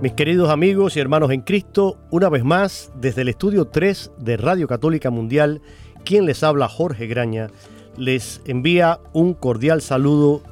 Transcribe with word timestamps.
Mis 0.00 0.12
queridos 0.12 0.48
amigos 0.50 0.96
y 0.96 1.00
hermanos 1.00 1.32
en 1.32 1.40
Cristo, 1.40 1.96
una 2.12 2.28
vez 2.28 2.44
más, 2.44 2.92
desde 2.94 3.22
el 3.22 3.28
estudio 3.30 3.64
3 3.64 4.12
de 4.18 4.36
Radio 4.36 4.68
Católica 4.68 5.10
Mundial, 5.10 5.60
quien 6.04 6.24
les 6.24 6.44
habla 6.44 6.68
Jorge 6.68 7.08
Graña, 7.08 7.48
les 7.96 8.40
envía 8.44 9.00
un 9.12 9.34
cordial 9.34 9.82
saludo, 9.82 10.42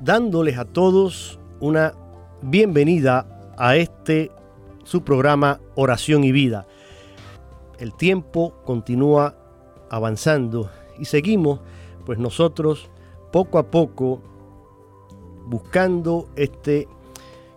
dándoles 0.00 0.56
a 0.56 0.64
todos 0.64 1.38
una 1.60 1.92
bienvenida 2.40 3.52
a 3.58 3.76
este 3.76 4.30
su 4.84 5.04
programa 5.04 5.60
Oración 5.74 6.24
y 6.24 6.32
Vida. 6.32 6.66
El 7.78 7.92
tiempo 7.92 8.54
continúa 8.64 9.36
avanzando 9.90 10.70
y 10.98 11.04
seguimos, 11.04 11.60
pues 12.06 12.18
nosotros 12.18 12.88
poco 13.32 13.58
a 13.58 13.70
poco 13.70 14.22
buscando 15.44 16.30
este 16.36 16.88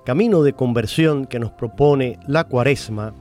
camino 0.06 0.44
de 0.44 0.54
conversión 0.54 1.26
que 1.26 1.40
nos 1.40 1.52
propone 1.52 2.20
la 2.28 2.44
cuaresma, 2.44 3.14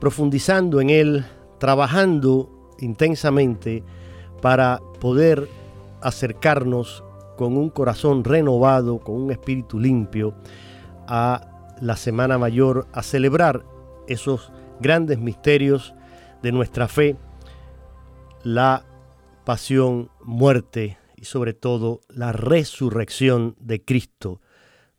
profundizando 0.00 0.80
en 0.80 0.90
él, 0.90 1.24
trabajando 1.58 2.74
intensamente 2.80 3.84
para 4.42 4.80
poder 5.00 5.48
acercarnos 6.02 7.04
con 7.36 7.56
un 7.56 7.70
corazón 7.70 8.24
renovado, 8.24 8.98
con 8.98 9.14
un 9.14 9.30
espíritu 9.30 9.78
limpio, 9.78 10.34
a 11.06 11.74
la 11.80 11.96
Semana 11.96 12.38
Mayor, 12.38 12.88
a 12.92 13.02
celebrar 13.02 13.64
esos 14.08 14.52
grandes 14.80 15.20
misterios 15.20 15.94
de 16.42 16.50
nuestra 16.50 16.88
fe, 16.88 17.16
la 18.42 18.84
pasión, 19.44 20.10
muerte 20.24 20.98
y 21.16 21.24
sobre 21.24 21.54
todo 21.54 22.00
la 22.08 22.32
resurrección 22.32 23.54
de 23.60 23.84
Cristo 23.84 24.40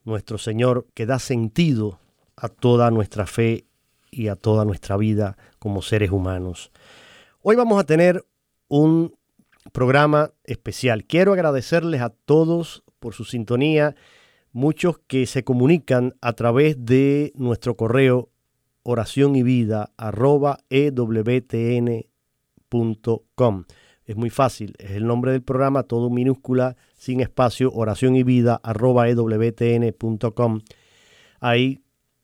nuestro 0.07 0.37
Señor, 0.37 0.87
que 0.93 1.05
da 1.05 1.19
sentido 1.19 1.99
a 2.37 2.47
toda 2.47 2.89
nuestra 2.91 3.27
fe 3.27 3.65
y 4.09 4.29
a 4.29 4.35
toda 4.35 4.63
nuestra 4.63 4.95
vida 4.95 5.37
como 5.59 5.81
seres 5.81 6.11
humanos. 6.11 6.71
Hoy 7.41 7.57
vamos 7.57 7.79
a 7.79 7.85
tener 7.85 8.25
un 8.69 9.13
programa 9.73 10.31
especial. 10.45 11.03
Quiero 11.03 11.33
agradecerles 11.33 12.01
a 12.01 12.09
todos 12.09 12.83
por 12.99 13.13
su 13.13 13.25
sintonía, 13.25 13.95
muchos 14.53 14.97
que 15.07 15.25
se 15.25 15.43
comunican 15.43 16.15
a 16.21 16.33
través 16.33 16.85
de 16.85 17.33
nuestro 17.35 17.75
correo 17.75 18.29
oración 18.83 19.35
y 19.35 19.43
vida 19.43 19.91
Es 24.05 24.15
muy 24.15 24.29
fácil, 24.29 24.73
es 24.79 24.91
el 24.91 25.05
nombre 25.05 25.33
del 25.33 25.43
programa, 25.43 25.83
todo 25.83 26.09
minúscula 26.09 26.77
sin 27.07 27.21
espacio, 27.21 27.71
oración 27.73 28.17
y 28.17 28.23
vida, 28.23 28.59
ewtn.com. 28.65 30.59
Ahí 31.39 31.81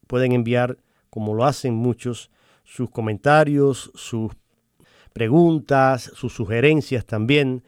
pueden 0.08 0.34
enviar, 0.34 0.78
como 1.10 1.34
lo 1.36 1.46
hacen 1.46 1.74
muchos, 1.74 2.30
sus 2.66 2.90
comentarios, 2.90 3.92
sus 3.96 4.34
preguntas, 5.14 6.12
sus 6.14 6.34
sugerencias 6.34 7.06
también, 7.06 7.64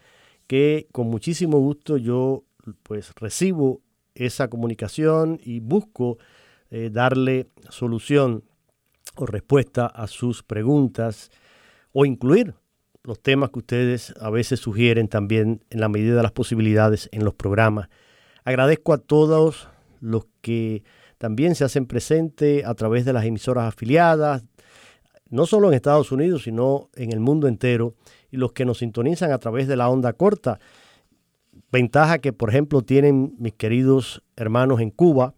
que 0.45 0.89
con 0.91 1.07
muchísimo 1.07 1.57
gusto 1.57 1.95
yo 1.95 2.43
pues 2.83 3.13
recibo 3.15 3.81
esa 4.13 4.49
comunicación 4.49 5.39
y 5.41 5.61
busco 5.61 6.17
eh, 6.69 6.89
darle 6.91 7.47
solución 7.69 8.43
o 9.15 9.25
respuesta 9.25 9.85
a 9.85 10.07
sus 10.07 10.43
preguntas 10.43 11.31
o 11.93 12.05
incluir 12.05 12.55
los 13.05 13.19
temas 13.19 13.51
que 13.51 13.59
ustedes 13.59 14.13
a 14.19 14.29
veces 14.29 14.59
sugieren 14.59 15.07
también 15.07 15.63
en 15.69 15.79
la 15.79 15.89
medida 15.89 16.16
de 16.16 16.23
las 16.23 16.31
posibilidades 16.31 17.07
en 17.11 17.23
los 17.23 17.35
programas. 17.35 17.88
Agradezco 18.43 18.93
a 18.93 18.97
todos 18.97 19.69
los 20.01 20.25
que 20.41 20.83
también 21.17 21.55
se 21.55 21.63
hacen 21.63 21.85
presente 21.85 22.63
a 22.65 22.73
través 22.73 23.05
de 23.05 23.13
las 23.13 23.25
emisoras 23.25 23.67
afiliadas, 23.67 24.44
no 25.29 25.45
solo 25.45 25.69
en 25.69 25.75
Estados 25.75 26.11
Unidos, 26.11 26.44
sino 26.44 26.89
en 26.95 27.11
el 27.11 27.19
mundo 27.19 27.47
entero, 27.47 27.94
y 28.31 28.38
los 28.38 28.53
que 28.53 28.65
nos 28.65 28.79
sintonizan 28.79 29.31
a 29.31 29.38
través 29.38 29.67
de 29.67 29.75
la 29.75 29.89
onda 29.89 30.13
corta. 30.13 30.59
Ventaja 31.71 32.19
que, 32.19 32.33
por 32.33 32.49
ejemplo, 32.49 32.81
tienen 32.81 33.35
mis 33.38 33.53
queridos 33.53 34.23
hermanos 34.35 34.81
en 34.81 34.89
Cuba 34.89 35.35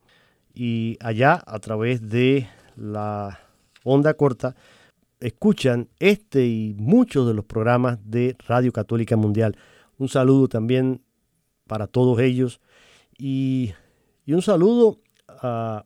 y 0.53 0.97
allá 1.01 1.41
a 1.45 1.59
través 1.59 2.09
de 2.09 2.47
la 2.75 3.39
onda 3.83 4.13
corta 4.13 4.55
escuchan 5.19 5.89
este 5.99 6.45
y 6.45 6.75
muchos 6.77 7.27
de 7.27 7.33
los 7.33 7.45
programas 7.45 7.99
de 8.03 8.35
Radio 8.47 8.71
Católica 8.71 9.15
Mundial. 9.15 9.57
Un 9.97 10.09
saludo 10.09 10.47
también 10.47 11.01
para 11.65 11.87
todos 11.87 12.19
ellos 12.19 12.61
y, 13.17 13.73
un 14.27 14.41
saludo 14.41 14.99
a 15.27 15.85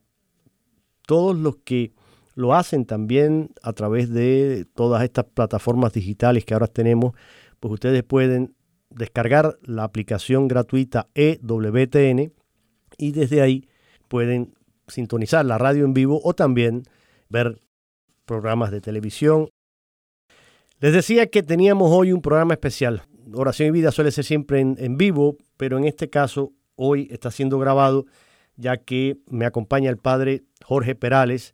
todos 1.05 1.37
los 1.37 1.57
que 1.57 1.93
lo 2.35 2.53
hacen 2.53 2.85
también 2.85 3.51
a 3.61 3.73
través 3.73 4.09
de 4.09 4.65
todas 4.73 5.03
estas 5.03 5.25
plataformas 5.25 5.93
digitales 5.93 6.45
que 6.45 6.53
ahora 6.53 6.67
tenemos, 6.67 7.13
pues 7.59 7.73
ustedes 7.73 8.03
pueden 8.03 8.55
descargar 8.89 9.57
la 9.63 9.83
aplicación 9.83 10.47
gratuita 10.47 11.07
EWTN 11.13 12.33
y 12.97 13.11
desde 13.11 13.41
ahí 13.41 13.67
pueden 14.07 14.53
sintonizar 14.87 15.45
la 15.45 15.57
radio 15.57 15.85
en 15.85 15.93
vivo 15.93 16.19
o 16.23 16.33
también 16.33 16.83
ver 17.29 17.61
programas 18.31 18.71
de 18.71 18.79
televisión. 18.79 19.49
Les 20.79 20.93
decía 20.93 21.27
que 21.27 21.43
teníamos 21.43 21.91
hoy 21.91 22.13
un 22.13 22.21
programa 22.21 22.53
especial. 22.53 23.01
Oración 23.33 23.67
y 23.67 23.71
vida 23.71 23.91
suele 23.91 24.09
ser 24.09 24.23
siempre 24.23 24.61
en, 24.61 24.97
vivo, 24.97 25.35
pero 25.57 25.77
en 25.77 25.83
este 25.83 26.09
caso 26.09 26.53
hoy 26.77 27.09
está 27.11 27.29
siendo 27.29 27.59
grabado 27.59 28.05
ya 28.55 28.77
que 28.77 29.17
me 29.27 29.45
acompaña 29.45 29.89
el 29.89 29.97
padre 29.97 30.43
Jorge 30.63 30.95
Perales, 30.95 31.53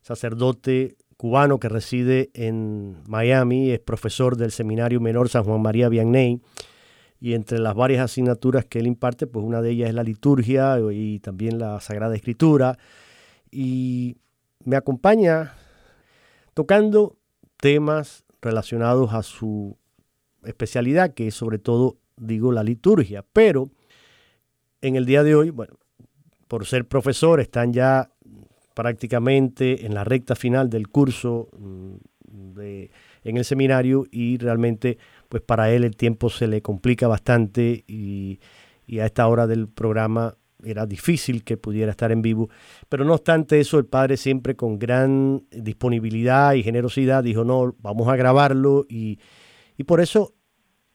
sacerdote 0.00 0.96
cubano 1.16 1.60
que 1.60 1.68
reside 1.68 2.30
en 2.34 2.96
Miami, 3.06 3.70
es 3.70 3.78
profesor 3.78 4.36
del 4.36 4.50
Seminario 4.50 5.00
Menor 5.00 5.28
San 5.28 5.44
Juan 5.44 5.62
María 5.62 5.88
Vianney, 5.88 6.40
y 7.20 7.34
entre 7.34 7.60
las 7.60 7.76
varias 7.76 8.02
asignaturas 8.02 8.64
que 8.64 8.80
él 8.80 8.88
imparte, 8.88 9.28
pues 9.28 9.44
una 9.44 9.62
de 9.62 9.70
ellas 9.70 9.90
es 9.90 9.94
la 9.94 10.02
liturgia 10.02 10.76
y 10.92 11.20
también 11.20 11.60
la 11.60 11.80
Sagrada 11.80 12.16
Escritura, 12.16 12.78
y 13.52 14.16
me 14.64 14.76
acompaña 14.76 15.54
tocando 16.54 17.16
temas 17.56 18.24
relacionados 18.40 19.12
a 19.12 19.22
su 19.22 19.76
especialidad, 20.44 21.14
que 21.14 21.28
es 21.28 21.34
sobre 21.34 21.58
todo, 21.58 21.98
digo, 22.16 22.52
la 22.52 22.62
liturgia. 22.62 23.24
Pero 23.32 23.70
en 24.80 24.96
el 24.96 25.06
día 25.06 25.22
de 25.22 25.34
hoy, 25.34 25.50
bueno, 25.50 25.74
por 26.48 26.66
ser 26.66 26.86
profesor, 26.88 27.40
están 27.40 27.72
ya 27.72 28.10
prácticamente 28.74 29.84
en 29.84 29.94
la 29.94 30.04
recta 30.04 30.34
final 30.34 30.70
del 30.70 30.88
curso 30.88 31.48
mm, 31.58 31.96
en 33.22 33.36
el 33.36 33.44
seminario 33.44 34.06
y 34.10 34.38
realmente 34.38 34.98
pues 35.28 35.42
para 35.42 35.70
él 35.70 35.84
el 35.84 35.96
tiempo 35.96 36.30
se 36.30 36.46
le 36.46 36.62
complica 36.62 37.08
bastante 37.08 37.84
y, 37.86 38.40
y 38.86 39.00
a 39.00 39.06
esta 39.06 39.26
hora 39.26 39.46
del 39.46 39.68
programa 39.68 40.36
era 40.64 40.86
difícil 40.86 41.44
que 41.44 41.56
pudiera 41.56 41.90
estar 41.90 42.12
en 42.12 42.22
vivo, 42.22 42.50
pero 42.88 43.04
no 43.04 43.14
obstante 43.14 43.60
eso, 43.60 43.78
el 43.78 43.86
padre 43.86 44.16
siempre 44.16 44.56
con 44.56 44.78
gran 44.78 45.44
disponibilidad 45.50 46.54
y 46.54 46.62
generosidad 46.62 47.24
dijo, 47.24 47.44
no, 47.44 47.74
vamos 47.80 48.08
a 48.08 48.16
grabarlo 48.16 48.86
y, 48.88 49.18
y 49.76 49.84
por 49.84 50.00
eso, 50.00 50.34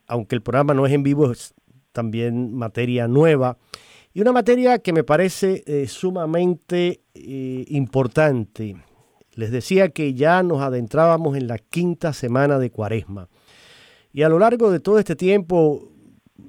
aunque 0.07 0.35
el 0.35 0.41
programa 0.41 0.73
no 0.73 0.85
es 0.85 0.93
en 0.93 1.03
vivo, 1.03 1.31
es 1.31 1.53
también 1.91 2.53
materia 2.53 3.07
nueva 3.07 3.57
y 4.15 4.21
una 4.21 4.31
materia 4.31 4.79
que 4.79 4.93
me 4.93 5.03
parece 5.03 5.61
eh, 5.67 5.87
sumamente 5.89 7.01
eh, 7.13 7.65
importante. 7.67 8.77
Les 9.33 9.51
decía 9.51 9.89
que 9.89 10.13
ya 10.13 10.41
nos 10.41 10.61
adentrábamos 10.61 11.35
en 11.35 11.47
la 11.47 11.57
quinta 11.57 12.13
semana 12.13 12.57
de 12.57 12.71
Cuaresma. 12.71 13.27
Y 14.13 14.21
a 14.21 14.29
lo 14.29 14.39
largo 14.39 14.71
de 14.71 14.79
todo 14.79 14.99
este 14.99 15.17
tiempo 15.17 15.91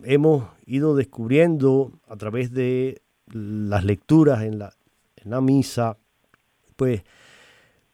hemos 0.04 0.44
ido 0.64 0.94
descubriendo 0.94 1.90
a 2.06 2.14
través 2.14 2.52
de 2.52 3.02
las 3.32 3.84
lecturas 3.84 4.42
en 4.42 4.58
la, 4.58 4.72
en 5.16 5.30
la 5.30 5.40
misa, 5.40 5.96
pues 6.76 7.02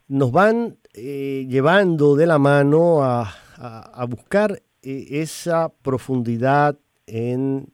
nos 0.09 0.33
van 0.33 0.79
eh, 0.95 1.47
llevando 1.49 2.17
de 2.17 2.27
la 2.27 2.39
mano 2.39 3.03
a, 3.03 3.33
a 3.57 4.05
buscar 4.07 4.63
esa 4.83 5.71
profundidad 5.83 6.77
en 7.07 7.71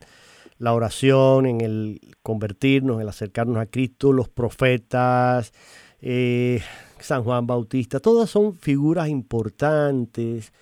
la 0.58 0.74
oración, 0.74 1.46
en 1.46 1.60
el 1.60 2.00
convertirnos, 2.22 2.96
en 2.96 3.02
el 3.02 3.08
acercarnos 3.08 3.58
a 3.58 3.66
Cristo, 3.66 4.12
los 4.12 4.28
profetas, 4.28 5.52
eh, 6.00 6.60
San 7.00 7.22
Juan 7.22 7.46
Bautista, 7.46 8.00
todas 8.00 8.28
son 8.28 8.54
figuras 8.54 9.08
importantes 9.08 10.52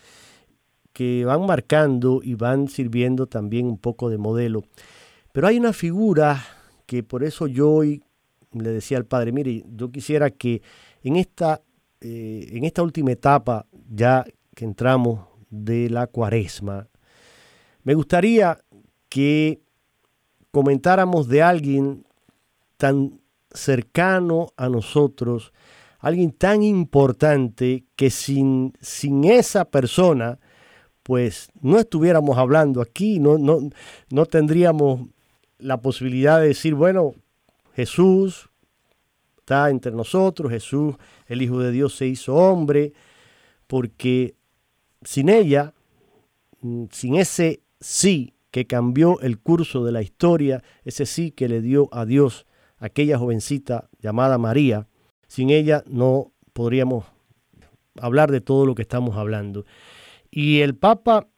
que 0.92 1.24
van 1.24 1.44
marcando 1.46 2.20
y 2.22 2.34
van 2.34 2.68
sirviendo 2.68 3.26
también 3.26 3.66
un 3.66 3.78
poco 3.78 4.08
de 4.08 4.18
modelo. 4.18 4.64
Pero 5.32 5.46
hay 5.46 5.58
una 5.58 5.72
figura 5.72 6.42
que 6.86 7.02
por 7.02 7.24
eso 7.24 7.46
yo 7.46 7.70
hoy 7.70 8.02
le 8.52 8.70
decía 8.70 8.96
al 8.96 9.06
Padre, 9.06 9.32
mire, 9.32 9.64
yo 9.68 9.90
quisiera 9.90 10.30
que 10.30 10.62
en 11.02 11.16
esta, 11.16 11.62
eh, 12.00 12.48
en 12.52 12.64
esta 12.64 12.82
última 12.82 13.12
etapa, 13.12 13.66
ya 13.88 14.24
que 14.54 14.64
entramos 14.64 15.26
de 15.50 15.90
la 15.90 16.06
cuaresma, 16.06 16.88
me 17.82 17.94
gustaría 17.94 18.58
que 19.08 19.60
comentáramos 20.50 21.28
de 21.28 21.42
alguien 21.42 22.06
tan 22.76 23.20
cercano 23.52 24.48
a 24.56 24.68
nosotros, 24.68 25.52
alguien 25.98 26.32
tan 26.32 26.62
importante 26.62 27.84
que 27.96 28.10
sin, 28.10 28.72
sin 28.80 29.24
esa 29.24 29.64
persona, 29.64 30.38
pues 31.02 31.48
no 31.60 31.78
estuviéramos 31.78 32.36
hablando 32.38 32.80
aquí, 32.80 33.18
no, 33.18 33.38
no, 33.38 33.70
no 34.10 34.26
tendríamos 34.26 35.08
la 35.58 35.80
posibilidad 35.80 36.40
de 36.40 36.48
decir, 36.48 36.74
bueno, 36.74 37.14
Jesús 37.74 38.48
está 39.38 39.70
entre 39.70 39.92
nosotros, 39.92 40.50
Jesús, 40.50 40.96
el 41.26 41.42
Hijo 41.42 41.60
de 41.60 41.70
Dios, 41.70 41.94
se 41.94 42.06
hizo 42.06 42.34
hombre, 42.34 42.92
porque 43.66 44.34
sin 45.02 45.28
ella, 45.28 45.74
mm, 46.60 46.84
sin 46.90 47.16
ese 47.16 47.60
sí 47.80 48.34
que 48.50 48.66
cambió 48.66 49.20
el 49.20 49.38
curso 49.38 49.84
de 49.84 49.92
la 49.92 50.02
historia, 50.02 50.62
ese 50.84 51.06
sí 51.06 51.30
que 51.30 51.48
le 51.48 51.60
dio 51.60 51.88
a 51.92 52.06
Dios 52.06 52.46
aquella 52.78 53.18
jovencita 53.18 53.88
llamada 54.00 54.38
María. 54.38 54.88
Sin 55.28 55.50
ella 55.50 55.84
no 55.86 56.32
podríamos 56.52 57.04
hablar 58.00 58.30
de 58.30 58.40
todo 58.40 58.66
lo 58.66 58.74
que 58.74 58.82
estamos 58.82 59.16
hablando. 59.16 59.64
Y 60.30 60.60
el 60.60 60.74
Papa 60.74 61.28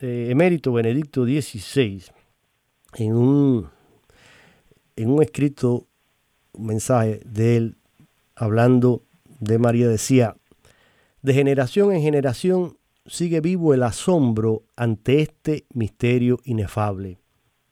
eh, 0.00 0.28
emérito 0.30 0.72
Benedicto 0.72 1.24
XVI, 1.24 2.02
en 2.96 3.14
un, 3.14 3.70
en 4.96 5.10
un 5.10 5.22
escrito 5.22 5.86
un 6.52 6.66
mensaje 6.66 7.20
de 7.24 7.56
él 7.56 7.76
hablando 8.36 9.02
de 9.40 9.58
María, 9.58 9.88
decía, 9.88 10.36
de 11.22 11.34
generación 11.34 11.92
en 11.92 12.02
generación 12.02 12.78
sigue 13.06 13.40
vivo 13.40 13.74
el 13.74 13.82
asombro 13.82 14.64
ante 14.76 15.20
este 15.20 15.66
misterio 15.74 16.38
inefable. 16.44 17.18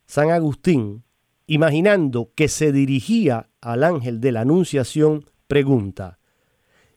San 0.06 0.30
Agustín, 0.30 1.04
imaginando 1.46 2.30
que 2.34 2.48
se 2.48 2.72
dirigía 2.72 3.48
al 3.60 3.84
ángel 3.84 4.20
de 4.20 4.32
la 4.32 4.42
Anunciación, 4.42 5.26
pregunta, 5.46 6.18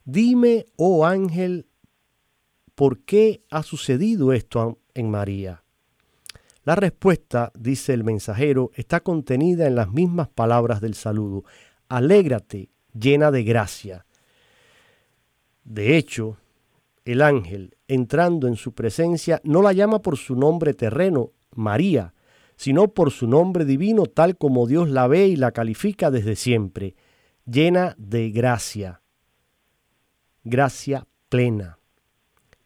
Dime, 0.04 0.66
oh 0.76 1.04
ángel, 1.04 1.66
¿por 2.74 3.00
qué 3.00 3.42
ha 3.50 3.62
sucedido 3.62 4.32
esto 4.32 4.78
en 4.94 5.10
María? 5.10 5.64
La 6.66 6.74
respuesta, 6.74 7.52
dice 7.56 7.94
el 7.94 8.02
mensajero, 8.02 8.72
está 8.74 8.98
contenida 8.98 9.68
en 9.68 9.76
las 9.76 9.92
mismas 9.92 10.28
palabras 10.28 10.80
del 10.80 10.94
saludo. 10.94 11.44
Alégrate, 11.88 12.70
llena 12.92 13.30
de 13.30 13.44
gracia. 13.44 14.04
De 15.62 15.96
hecho, 15.96 16.38
el 17.04 17.22
ángel, 17.22 17.76
entrando 17.86 18.48
en 18.48 18.56
su 18.56 18.74
presencia, 18.74 19.40
no 19.44 19.62
la 19.62 19.72
llama 19.72 20.02
por 20.02 20.16
su 20.16 20.34
nombre 20.34 20.74
terreno, 20.74 21.30
María, 21.54 22.14
sino 22.56 22.88
por 22.88 23.12
su 23.12 23.28
nombre 23.28 23.64
divino, 23.64 24.06
tal 24.06 24.36
como 24.36 24.66
Dios 24.66 24.90
la 24.90 25.06
ve 25.06 25.28
y 25.28 25.36
la 25.36 25.52
califica 25.52 26.10
desde 26.10 26.34
siempre, 26.34 26.96
llena 27.44 27.94
de 27.96 28.30
gracia, 28.30 29.02
gracia 30.42 31.06
plena. 31.28 31.78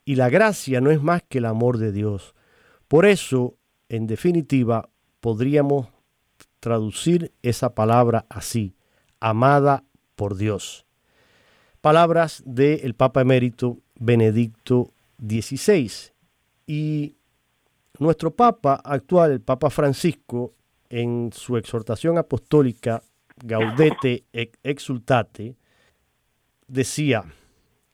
Y 0.07 0.15
la 0.15 0.31
gracia 0.31 0.81
no 0.81 0.91
es 0.91 1.03
más 1.03 1.23
que 1.29 1.37
el 1.37 1.45
amor 1.45 1.77
de 1.77 1.93
Dios. 1.93 2.35
Por 2.89 3.05
eso, 3.05 3.59
en 3.91 4.07
definitiva, 4.07 4.89
podríamos 5.21 5.89
traducir 6.61 7.33
esa 7.43 7.75
palabra 7.75 8.25
así, 8.29 8.77
amada 9.19 9.83
por 10.15 10.37
Dios. 10.37 10.87
Palabras 11.81 12.43
del 12.47 12.95
Papa 12.95 13.23
emérito 13.23 13.79
Benedicto 13.97 14.93
XVI. 15.19 15.91
Y 16.69 17.17
nuestro 17.99 18.31
Papa 18.31 18.81
actual, 18.85 19.33
el 19.33 19.41
Papa 19.41 19.71
Francisco, 19.71 20.55
en 20.89 21.31
su 21.33 21.57
exhortación 21.57 22.17
apostólica 22.17 23.03
Gaudete 23.43 24.25
Exultate, 24.63 25.57
decía, 26.69 27.25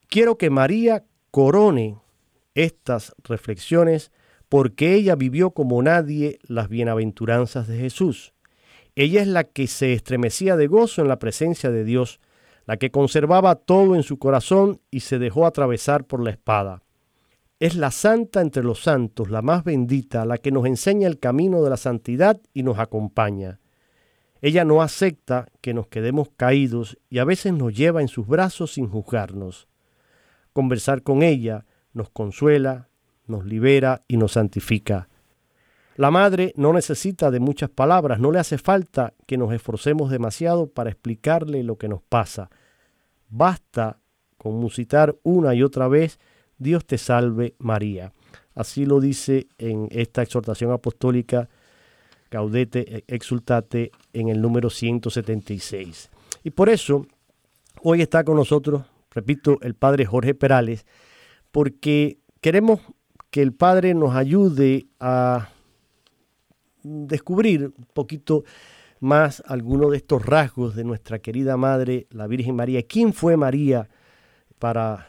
quiero 0.09 0.37
que 0.37 0.51
María 0.51 1.05
corone 1.31 1.97
estas 2.55 3.15
reflexiones 3.25 4.11
porque 4.49 4.95
ella 4.95 5.17
vivió 5.17 5.51
como 5.51 5.83
nadie 5.83 6.39
las 6.43 6.69
bienaventuranzas 6.69 7.67
de 7.67 7.79
Jesús. 7.79 8.35
Ella 8.95 9.21
es 9.21 9.29
la 9.29 9.45
que 9.45 9.67
se 9.67 9.93
estremecía 9.93 10.57
de 10.57 10.67
gozo 10.67 11.03
en 11.03 11.09
la 11.09 11.19
presencia 11.19 11.71
de 11.71 11.85
Dios 11.85 12.21
la 12.67 12.77
que 12.77 12.91
conservaba 12.91 13.55
todo 13.55 13.95
en 13.95 14.03
su 14.03 14.19
corazón 14.19 14.81
y 14.91 15.01
se 15.01 15.19
dejó 15.19 15.47
atravesar 15.47 16.05
por 16.05 16.23
la 16.23 16.31
espada. 16.31 16.83
Es 17.59 17.77
la 17.77 17.91
santa 17.91 18.43
entre 18.43 18.63
los 18.63 18.83
santos, 18.83 19.31
la 19.31 19.41
más 19.41 19.65
bendita, 19.65 20.27
la 20.27 20.37
que 20.39 20.51
nos 20.51 20.67
enseña 20.67 21.09
el 21.09 21.19
camino 21.19 21.63
de 21.63 21.71
la 21.71 21.77
santidad 21.77 22.41
y 22.53 22.65
nos 22.65 22.79
acompaña. 22.79 23.61
Ella 24.43 24.65
no 24.65 24.83
acepta 24.83 25.47
que 25.63 25.73
nos 25.73 25.87
quedemos 25.87 26.29
caídos 26.37 26.99
y 27.09 27.19
a 27.19 27.25
veces 27.25 27.55
nos 27.55 27.73
lleva 27.73 28.03
en 28.03 28.09
sus 28.09 28.27
brazos 28.27 28.75
sin 28.75 28.89
juzgarnos. 28.89 29.69
Conversar 30.53 31.03
con 31.03 31.23
ella 31.23 31.65
nos 31.95 32.11
consuela, 32.11 32.89
nos 33.27 33.45
libera 33.45 34.03
y 34.09 34.17
nos 34.17 34.33
santifica. 34.33 35.09
La 35.97 36.11
madre 36.11 36.53
no 36.57 36.73
necesita 36.73 37.31
de 37.31 37.41
muchas 37.41 37.71
palabras, 37.71 38.21
no 38.21 38.31
le 38.31 38.39
hace 38.39 38.59
falta 38.59 39.15
que 39.27 39.39
nos 39.39 39.53
esforcemos 39.53 40.11
demasiado 40.11 40.69
para 40.69 40.91
explicarle 40.91 41.63
lo 41.63 41.77
que 41.77 41.89
nos 41.89 42.03
pasa. 42.03 42.51
Basta 43.29 43.99
con 44.37 44.55
musitar 44.57 45.17
una 45.23 45.55
y 45.55 45.63
otra 45.63 45.89
vez, 45.89 46.21
Dios 46.59 46.85
te 46.85 46.99
salve 46.99 47.55
María. 47.59 48.13
Así 48.55 48.85
lo 48.85 49.01
dice 49.01 49.49
en 49.59 49.89
esta 49.91 50.23
exhortación 50.23 50.71
apostólica 50.71 51.49
Gaudete 52.31 53.05
Exultate 53.07 53.93
en 54.13 54.29
el 54.29 54.41
número 54.41 54.71
176. 54.71 56.11
Y 56.45 56.51
por 56.51 56.69
eso 56.69 57.07
hoy 57.83 58.03
está 58.03 58.25
con 58.25 58.37
nosotros, 58.37 58.85
repito, 59.11 59.59
el 59.63 59.75
padre 59.75 60.05
Jorge 60.05 60.35
Perales, 60.35 60.87
porque 61.51 62.19
queremos 62.41 62.81
que 63.37 63.43
el 63.43 63.53
padre 63.53 63.93
nos 63.93 64.17
ayude 64.17 64.87
a 64.99 65.51
descubrir 66.83 67.65
un 67.77 67.85
poquito 67.93 68.45
más 68.99 69.43
algunos 69.47 69.91
de 69.91 69.99
estos 69.99 70.25
rasgos 70.25 70.75
de 70.75 70.85
nuestra 70.85 71.19
querida 71.19 71.59
Madre, 71.59 72.07
la 72.09 72.29
Virgen 72.29 72.57
María. 72.57 72.85
¿Quién 72.85 73.13
fue 73.13 73.37
María 73.37 73.91
para 74.59 75.09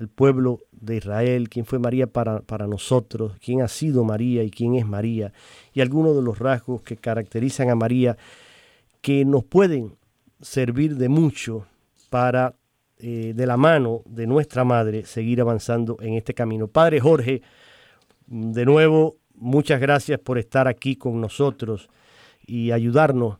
el 0.00 0.08
pueblo 0.08 0.58
de 0.72 0.96
Israel, 0.96 1.48
quién 1.48 1.66
fue 1.66 1.78
María 1.78 2.08
para, 2.08 2.40
para, 2.40 2.66
nosotros, 2.66 3.36
quién 3.40 3.62
ha 3.62 3.68
sido 3.68 4.02
María 4.02 4.42
y 4.42 4.50
quién 4.50 4.74
es 4.74 4.84
María, 4.84 5.32
y 5.72 5.80
algunos 5.80 6.16
de 6.16 6.22
los 6.22 6.40
rasgos 6.40 6.82
que 6.82 6.96
caracterizan 6.96 7.70
a 7.70 7.76
María 7.76 8.16
que 9.00 9.24
nos 9.24 9.44
pueden 9.44 9.94
servir 10.40 10.96
de 10.96 11.08
mucho 11.08 11.68
para, 12.10 12.56
eh, 12.98 13.34
de 13.36 13.46
la 13.46 13.56
mano 13.56 14.02
de 14.04 14.26
nuestra 14.26 14.64
Madre, 14.64 15.06
seguir 15.06 15.40
avanzando 15.40 15.96
en 16.00 16.14
este 16.14 16.34
camino. 16.34 16.66
Padre 16.66 16.98
Jorge, 16.98 17.40
de 18.28 18.66
nuevo, 18.66 19.16
muchas 19.34 19.80
gracias 19.80 20.20
por 20.20 20.38
estar 20.38 20.68
aquí 20.68 20.96
con 20.96 21.20
nosotros 21.20 21.88
y 22.46 22.72
ayudarnos 22.72 23.38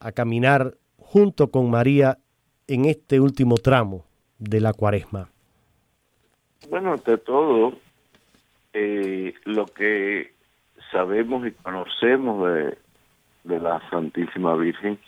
a 0.00 0.12
caminar 0.12 0.74
junto 0.96 1.50
con 1.50 1.70
María 1.70 2.18
en 2.66 2.84
este 2.86 3.20
último 3.20 3.56
tramo 3.56 4.04
de 4.38 4.60
la 4.60 4.72
cuaresma. 4.72 5.30
Bueno, 6.68 6.92
ante 6.92 7.18
todo, 7.18 7.74
eh, 8.72 9.34
lo 9.44 9.66
que 9.66 10.32
sabemos 10.90 11.46
y 11.46 11.52
conocemos 11.52 12.48
de, 12.48 12.78
de 13.44 13.60
la 13.60 13.88
Santísima 13.90 14.56
Virgen 14.56 14.98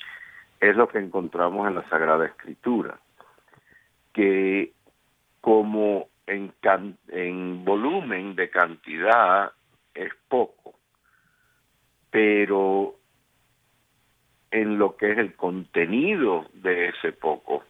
es 0.61 0.77
lo 0.77 0.89
que 0.89 0.99
encontramos 0.99 1.67
en 1.67 1.75
la 1.75 1.89
Sagrada 1.89 2.27
Escritura, 2.27 2.99
que 4.13 4.73
como 5.41 6.09
en, 6.27 6.53
en 7.09 7.65
volumen 7.65 8.35
de 8.35 8.51
cantidad 8.51 9.53
es 9.95 10.13
poco, 10.29 10.75
pero 12.11 12.97
en 14.51 14.79
lo 14.79 14.97
que 14.97 15.13
es 15.13 15.19
el 15.19 15.35
contenido 15.35 16.47
de 16.55 16.89
ese 16.89 17.13
poco 17.13 17.65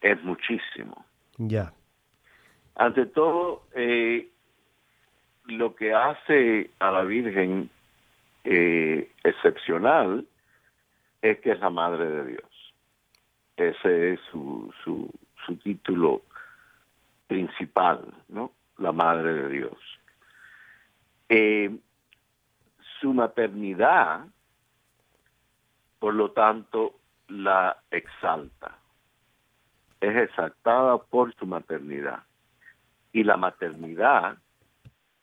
es 0.00 0.22
muchísimo. 0.22 1.04
Ya. 1.38 1.72
Ante 2.76 3.06
todo, 3.06 3.62
eh, 3.74 4.28
lo 5.46 5.74
que 5.74 5.94
hace 5.94 6.70
a 6.78 6.90
la 6.90 7.02
Virgen 7.02 7.70
eh, 8.44 9.10
excepcional 9.22 10.26
es 11.22 11.38
que 11.40 11.52
es 11.52 11.60
la 11.60 11.70
Madre 11.70 12.06
de 12.06 12.26
Dios. 12.26 12.74
Ese 13.56 14.14
es 14.14 14.20
su, 14.30 14.72
su, 14.82 15.10
su 15.46 15.56
título 15.56 16.22
principal, 17.26 18.12
¿no? 18.28 18.52
La 18.78 18.92
Madre 18.92 19.34
de 19.34 19.48
Dios. 19.48 19.78
Eh, 21.28 21.76
su 23.00 23.12
maternidad, 23.12 24.26
por 25.98 26.14
lo 26.14 26.32
tanto, 26.32 26.98
la 27.28 27.76
exalta. 27.90 28.78
Es 30.00 30.16
exaltada 30.16 30.98
por 30.98 31.34
su 31.34 31.46
maternidad. 31.46 32.22
Y 33.12 33.24
la 33.24 33.36
maternidad 33.36 34.38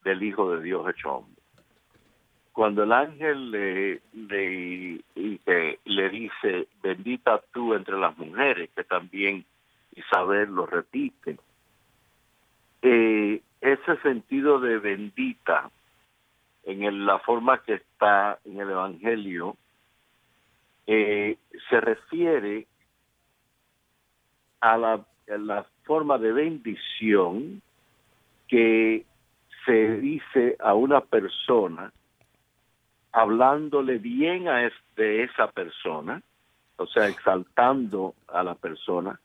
del 0.04 0.24
Hijo 0.24 0.56
de 0.56 0.64
Dios 0.64 0.90
hecho 0.90 1.18
hombre. 1.18 1.42
Cuando 2.54 2.84
el 2.84 2.92
ángel 2.92 3.52
le, 3.52 4.02
le 5.86 6.10
dice, 6.10 6.68
bendita 6.82 7.42
tú 7.54 7.74
entre 7.74 7.98
las 7.98 8.18
mujeres, 8.18 8.70
que 8.76 8.84
también 8.84 9.46
Isabel 9.96 10.50
lo 10.50 10.66
repite, 10.66 11.38
eh, 12.82 13.42
ese 13.62 13.98
sentido 14.02 14.60
de 14.60 14.80
bendita 14.80 15.70
en 16.64 17.06
la 17.06 17.20
forma 17.20 17.62
que 17.64 17.76
está 17.76 18.40
en 18.46 18.60
el 18.60 18.70
Evangelio 18.70 19.56
eh, 20.88 21.38
se 21.70 21.82
refiere 21.82 22.68
a 24.60 24.78
la, 24.78 25.06
forma 25.84 26.18
de 26.18 26.32
bendición 26.32 27.62
que 28.48 29.06
se 29.66 29.98
dice 29.98 30.56
a 30.60 30.74
una 30.74 31.02
persona 31.02 31.92
hablándole 33.12 33.98
bien 33.98 34.48
a 34.48 34.70
de 34.96 35.24
esa 35.24 35.48
persona, 35.52 36.22
o 36.78 36.86
sea, 36.88 37.08
exaltando 37.08 38.14
a 38.28 38.44
la 38.44 38.56
persona 38.56 39.20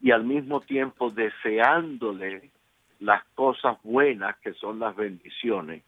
y 0.00 0.10
al 0.10 0.24
mismo 0.24 0.60
tiempo 0.60 1.10
deseándole 1.10 2.50
las 3.00 3.24
cosas 3.34 3.78
buenas 3.82 4.36
que 4.38 4.54
son 4.54 4.78
las 4.78 4.96
bendiciones 4.96 5.82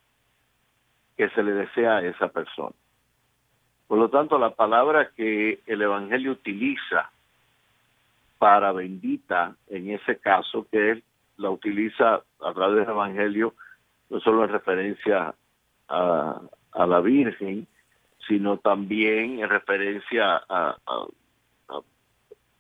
que 1.16 1.28
se 1.30 1.42
le 1.42 1.52
desea 1.52 1.96
a 1.96 2.02
esa 2.02 2.28
persona. 2.28 2.74
Por 3.88 3.98
lo 3.98 4.08
tanto, 4.10 4.38
la 4.38 4.50
palabra 4.50 5.10
que 5.16 5.60
el 5.66 5.82
Evangelio 5.82 6.32
utiliza 6.32 7.10
para 8.38 8.72
bendita 8.72 9.56
en 9.68 9.90
ese 9.90 10.18
caso, 10.18 10.66
que 10.70 10.90
él 10.90 11.04
la 11.38 11.50
utiliza 11.50 12.22
a 12.40 12.52
través 12.52 12.86
del 12.86 12.94
Evangelio, 12.94 13.54
no 14.10 14.20
solo 14.20 14.44
en 14.44 14.50
referencia 14.50 15.34
a, 15.88 16.40
la 16.74 17.00
Virgen, 17.00 17.66
sino 18.26 18.58
también 18.58 19.40
en 19.40 19.48
referencia 19.48 20.36
a, 20.48 20.76
a, 20.86 21.06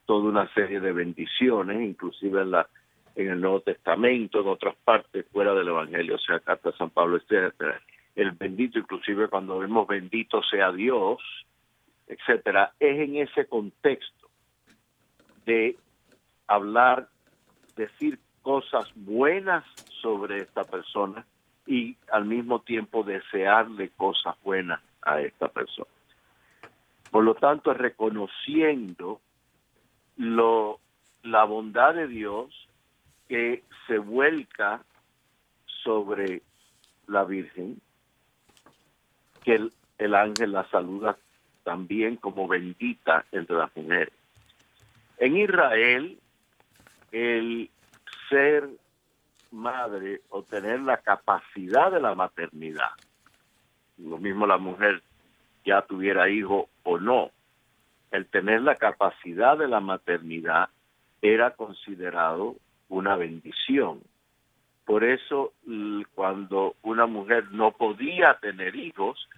toda 0.06 0.28
una 0.30 0.52
serie 0.54 0.80
de 0.80 0.92
bendiciones, 0.92 1.80
inclusive 1.82 2.40
en, 2.40 2.50
la, 2.52 2.68
en 3.18 3.30
el 3.30 3.40
Nuevo 3.40 3.60
Testamento, 3.60 4.40
en 4.40 4.46
otras 4.46 4.76
partes 4.76 5.26
fuera 5.32 5.52
del 5.52 5.66
Evangelio, 5.66 6.14
o 6.14 6.18
sea, 6.18 6.38
carta 6.38 6.70
San 6.78 6.90
Pablo, 6.90 7.16
etcétera. 7.16 7.80
El 8.14 8.30
bendito, 8.30 8.78
inclusive 8.78 9.26
cuando 9.26 9.58
vemos 9.58 9.88
bendito 9.88 10.40
sea 10.44 10.70
Dios, 10.70 11.18
etcétera, 12.06 12.72
es 12.78 13.00
en 13.00 13.16
ese 13.16 13.46
contexto 13.46 14.28
de 15.44 15.76
hablar, 16.46 17.08
decir 17.74 18.20
cosas 18.42 18.88
buenas 18.94 19.64
sobre 20.00 20.38
esta 20.38 20.62
persona 20.62 21.26
y 21.66 21.96
al 22.12 22.24
mismo 22.24 22.60
tiempo 22.60 23.02
desearle 23.02 23.90
cosas 23.90 24.36
buenas 24.44 24.80
a 25.02 25.20
esta 25.20 25.48
persona. 25.48 25.90
Por 27.10 27.24
lo 27.24 27.34
tanto, 27.34 27.74
reconociendo 27.74 29.20
lo, 30.16 30.78
la 31.24 31.42
bondad 31.44 31.94
de 31.94 32.06
Dios 32.06 32.67
que 33.28 33.62
se 33.86 33.98
vuelca 33.98 34.82
sobre 35.82 36.42
la 37.06 37.24
Virgen, 37.24 37.80
que 39.44 39.54
el, 39.54 39.72
el 39.98 40.14
ángel 40.14 40.52
la 40.52 40.68
saluda 40.70 41.16
también 41.64 42.16
como 42.16 42.48
bendita 42.48 43.24
entre 43.32 43.56
las 43.56 43.74
mujeres. 43.76 44.12
En 45.18 45.36
Israel, 45.36 46.18
el 47.12 47.70
ser 48.28 48.68
madre 49.50 50.22
o 50.28 50.42
tener 50.42 50.80
la 50.80 50.98
capacidad 50.98 51.90
de 51.90 52.00
la 52.00 52.14
maternidad, 52.14 52.90
lo 53.98 54.18
mismo 54.18 54.46
la 54.46 54.58
mujer 54.58 55.02
ya 55.64 55.82
tuviera 55.82 56.28
hijo 56.28 56.68
o 56.84 56.98
no, 56.98 57.30
el 58.10 58.26
tener 58.26 58.62
la 58.62 58.76
capacidad 58.76 59.58
de 59.58 59.68
la 59.68 59.80
maternidad 59.80 60.70
era 61.20 61.50
considerado 61.50 62.56
una 62.88 63.16
bendición. 63.16 64.00
Por 64.84 65.04
eso 65.04 65.52
cuando 66.14 66.76
una 66.82 67.06
mujer 67.06 67.50
no 67.52 67.72
podía 67.72 68.38
tener 68.40 68.74
hijos, 68.74 69.28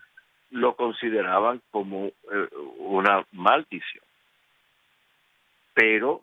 lo 0.51 0.77
consideraban 0.77 1.61
como 1.71 2.07
eh, 2.07 2.49
una 2.79 3.27
maldición. 3.33 4.05
Pero 5.75 6.23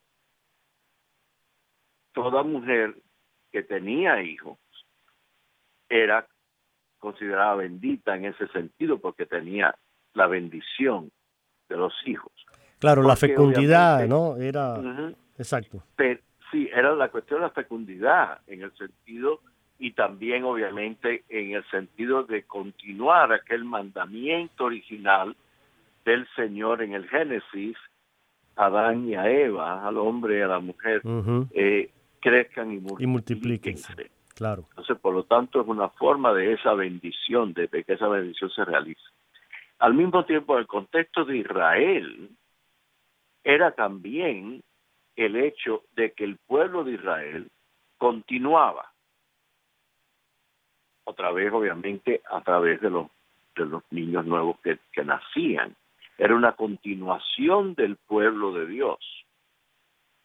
toda 2.13 2.43
mujer 2.43 2.95
que 3.51 3.63
tenía 3.63 4.21
hijos 4.21 4.57
era 5.89 6.27
considerada 6.99 7.55
bendita 7.55 8.15
en 8.15 8.25
ese 8.25 8.47
sentido 8.49 8.99
porque 8.99 9.25
tenía 9.25 9.75
la 10.13 10.27
bendición 10.27 11.11
de 11.69 11.77
los 11.77 11.93
hijos. 12.05 12.31
Claro, 12.79 13.03
la 13.03 13.15
fecundidad, 13.15 14.07
¿no? 14.07 14.37
Era 14.37 14.79
exacto. 15.37 15.83
Pero, 15.95 16.19
sí, 16.51 16.69
era 16.73 16.95
la 16.95 17.09
cuestión 17.09 17.39
de 17.39 17.47
la 17.47 17.51
fecundidad 17.51 18.41
en 18.47 18.61
el 18.61 18.75
sentido 18.77 19.41
y 19.79 19.91
también 19.91 20.43
obviamente 20.43 21.23
en 21.29 21.51
el 21.51 21.63
sentido 21.69 22.23
de 22.23 22.43
continuar 22.43 23.31
aquel 23.31 23.63
mandamiento 23.63 24.65
original 24.65 25.35
del 26.03 26.27
Señor 26.35 26.81
en 26.81 26.93
el 26.93 27.07
Génesis, 27.07 27.77
Adán 28.55 29.07
y 29.07 29.15
a 29.15 29.29
Eva, 29.29 29.87
al 29.87 29.97
hombre 29.97 30.39
y 30.39 30.41
a 30.41 30.47
la 30.47 30.59
mujer, 30.59 31.01
eh, 31.51 31.91
crezcan 32.19 32.71
y, 32.71 32.81
y 32.99 33.07
multiplíquense. 33.07 34.09
Claro. 34.33 34.65
Entonces, 34.69 34.97
por 34.99 35.13
lo 35.13 35.23
tanto, 35.23 35.61
es 35.61 35.67
una 35.67 35.89
forma 35.89 36.31
de 36.33 36.53
esa 36.53 36.73
bendición, 36.73 37.53
de, 37.53 37.67
que 37.67 37.93
esa 37.93 38.07
bendición 38.07 38.49
se 38.51 38.63
realice. 38.65 39.01
Al 39.79 39.95
mismo 39.95 40.25
tiempo, 40.25 40.57
el 40.57 40.67
contexto 40.67 41.25
de 41.25 41.37
Israel 41.37 42.29
era 43.43 43.71
también 43.71 44.61
el 45.17 45.35
hecho 45.35 45.83
de 45.95 46.13
que 46.13 46.23
el 46.23 46.37
pueblo 46.37 46.83
de 46.83 46.93
Israel 46.93 47.49
continuaba, 47.97 48.93
otra 51.03 51.31
vez 51.31 51.51
obviamente 51.51 52.21
a 52.29 52.41
través 52.41 52.79
de 52.81 52.91
los, 52.91 53.07
de 53.55 53.65
los 53.65 53.83
niños 53.91 54.25
nuevos 54.25 54.57
que, 54.61 54.77
nacían. 55.03 55.75
Era 56.17 56.35
una 56.35 56.53
continuación 56.53 57.73
del 57.73 57.95
pueblo 57.95 58.51
de 58.53 58.67
Dios. 58.67 58.99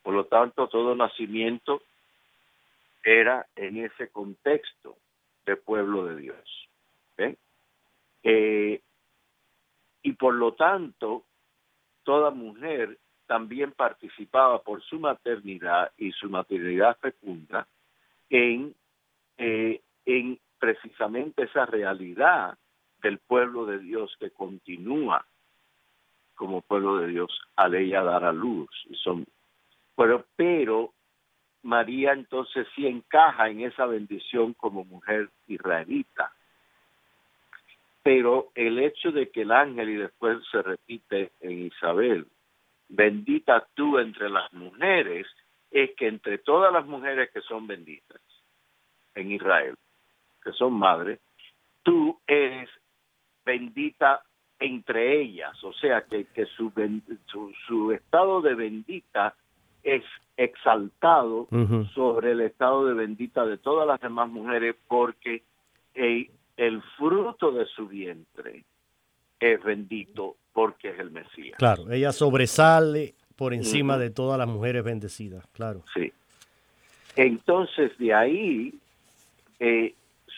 Por 0.02 0.14
lo 0.14 0.26
tanto, 0.26 0.68
todo 0.68 0.94
nacimiento 0.94 1.82
era 3.02 3.46
en 3.56 3.78
ese 3.84 4.08
contexto 4.08 4.96
de 5.46 5.56
pueblo 5.56 6.06
de 6.06 6.16
Dios. 6.16 6.68
Eh, 8.24 8.80
y 10.02 10.12
por 10.12 10.34
lo 10.34 10.52
tanto, 10.54 11.24
toda 12.04 12.30
mujer 12.30 12.98
también 13.32 13.72
participaba 13.72 14.60
por 14.60 14.82
su 14.82 15.00
maternidad 15.00 15.90
y 15.96 16.12
su 16.12 16.28
maternidad 16.28 16.98
fecunda 16.98 17.66
en, 18.28 18.74
eh, 19.38 19.80
en 20.04 20.38
precisamente 20.58 21.44
esa 21.44 21.64
realidad 21.64 22.58
del 23.02 23.16
pueblo 23.16 23.64
de 23.64 23.78
Dios 23.78 24.14
que 24.20 24.30
continúa 24.32 25.24
como 26.34 26.60
pueblo 26.60 26.98
de 26.98 27.06
Dios 27.06 27.30
al 27.56 27.74
ella 27.74 28.02
dar 28.02 28.22
a 28.22 28.34
luz. 28.34 28.68
Pero, 29.96 30.26
pero 30.36 30.92
María 31.62 32.12
entonces 32.12 32.66
sí 32.76 32.86
encaja 32.86 33.48
en 33.48 33.62
esa 33.62 33.86
bendición 33.86 34.52
como 34.52 34.84
mujer 34.84 35.30
israelita. 35.46 36.34
Pero 38.02 38.50
el 38.54 38.78
hecho 38.78 39.10
de 39.10 39.30
que 39.30 39.40
el 39.40 39.52
ángel, 39.52 39.88
y 39.88 39.94
después 39.94 40.36
se 40.50 40.60
repite 40.60 41.32
en 41.40 41.68
Isabel, 41.68 42.26
bendita 42.92 43.66
tú 43.74 43.98
entre 43.98 44.28
las 44.28 44.52
mujeres, 44.52 45.26
es 45.70 45.90
que 45.96 46.08
entre 46.08 46.38
todas 46.38 46.72
las 46.72 46.86
mujeres 46.86 47.30
que 47.32 47.40
son 47.40 47.66
benditas 47.66 48.20
en 49.14 49.32
Israel, 49.32 49.74
que 50.44 50.52
son 50.52 50.74
madres, 50.74 51.18
tú 51.82 52.20
eres 52.26 52.68
bendita 53.44 54.22
entre 54.58 55.20
ellas, 55.20 55.52
o 55.64 55.72
sea 55.72 56.02
que, 56.02 56.26
que 56.26 56.46
su, 56.46 56.70
su, 57.66 57.92
estado 57.92 58.42
de 58.42 58.54
bendita 58.54 59.34
es 59.82 60.04
exaltado 60.36 61.48
sobre 61.94 62.32
el 62.32 62.42
estado 62.42 62.86
de 62.86 62.94
bendita 62.94 63.44
de 63.44 63.58
todas 63.58 63.88
las 63.88 64.00
demás 64.00 64.28
mujeres 64.28 64.76
porque 64.86 65.42
el, 65.94 66.30
el 66.56 66.80
fruto 66.96 67.50
de 67.50 67.66
su 67.66 67.88
vientre 67.88 68.64
es 69.40 69.62
bendito 69.64 70.36
porque 70.52 70.90
es 70.90 70.98
el 70.98 71.10
Mesías. 71.10 71.56
Claro, 71.58 71.90
ella 71.90 72.12
sobresale 72.12 73.14
por 73.36 73.54
encima 73.54 73.98
de 73.98 74.10
todas 74.10 74.38
las 74.38 74.48
mujeres 74.48 74.84
bendecidas, 74.84 75.46
claro. 75.52 75.82
Sí. 75.94 76.12
Entonces 77.16 77.96
de 77.98 78.14
ahí 78.14 78.74
eh, 79.58 79.94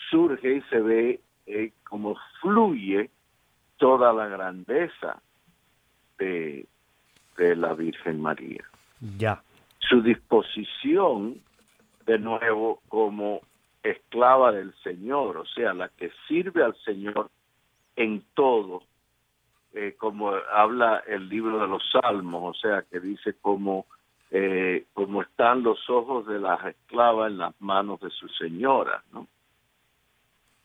surge 0.09 0.55
y 0.55 0.61
se 0.69 0.79
ve 0.79 1.19
eh, 1.45 1.71
como 1.83 2.15
fluye 2.41 3.09
toda 3.77 4.13
la 4.13 4.27
grandeza 4.27 5.21
de, 6.17 6.65
de 7.37 7.55
la 7.55 7.73
Virgen 7.73 8.21
María. 8.21 8.63
Ya. 9.17 9.41
Su 9.79 10.01
disposición, 10.01 11.39
de 12.05 12.17
nuevo, 12.17 12.81
como 12.87 13.41
esclava 13.83 14.51
del 14.51 14.73
Señor, 14.83 15.37
o 15.37 15.45
sea, 15.45 15.73
la 15.73 15.89
que 15.89 16.11
sirve 16.27 16.63
al 16.63 16.75
Señor 16.83 17.29
en 17.95 18.23
todo, 18.33 18.83
eh, 19.75 19.95
como 19.97 20.31
habla 20.31 21.03
el 21.05 21.29
libro 21.29 21.59
de 21.59 21.67
los 21.67 21.83
Salmos, 21.91 22.57
o 22.57 22.59
sea, 22.59 22.83
que 22.89 22.99
dice 22.99 23.35
como, 23.41 23.85
eh, 24.31 24.85
como 24.93 25.21
están 25.21 25.63
los 25.63 25.89
ojos 25.89 26.25
de 26.27 26.39
las 26.39 26.65
esclavas 26.65 27.31
en 27.31 27.37
las 27.37 27.61
manos 27.61 27.99
de 27.99 28.09
su 28.09 28.27
señora, 28.29 29.03
¿no? 29.11 29.27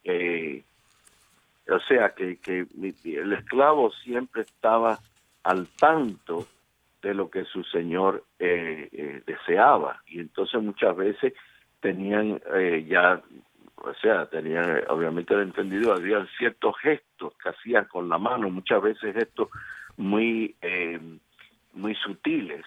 Eh, 0.04 0.64
o 1.68 1.78
sea 1.80 2.14
que, 2.14 2.38
que 2.38 2.66
el 3.04 3.32
esclavo 3.32 3.90
siempre 3.92 4.42
estaba 4.42 4.98
al 5.42 5.68
tanto 5.68 6.46
de 7.02 7.14
lo 7.14 7.30
que 7.30 7.44
su 7.44 7.64
señor 7.64 8.24
eh, 8.38 8.88
eh, 8.92 9.22
deseaba 9.26 10.02
y 10.06 10.20
entonces 10.20 10.62
muchas 10.62 10.96
veces 10.96 11.32
tenían 11.80 12.40
eh, 12.54 12.84
ya 12.88 13.22
o 13.80 13.94
sea 13.94 14.26
tenían 14.26 14.82
obviamente 14.88 15.34
el 15.34 15.42
entendido 15.42 15.92
había 15.92 16.26
ciertos 16.38 16.76
gestos 16.78 17.34
que 17.42 17.48
hacían 17.48 17.86
con 17.86 18.08
la 18.08 18.18
mano 18.18 18.50
muchas 18.50 18.82
veces 18.82 19.14
gestos 19.14 19.48
muy 19.96 20.56
muy 21.72 21.94
sutiles 21.96 22.64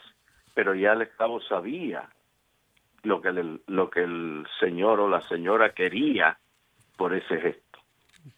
pero 0.53 0.75
ya 0.75 0.93
el 0.93 1.03
esclavo 1.03 1.41
sabía 1.41 2.09
lo 3.03 3.21
que 3.21 3.29
el, 3.29 3.61
lo 3.67 3.89
que 3.89 4.01
el 4.01 4.47
señor 4.59 4.99
o 4.99 5.09
la 5.09 5.21
señora 5.21 5.73
quería 5.73 6.37
por 6.97 7.13
ese 7.13 7.39
gesto. 7.39 7.79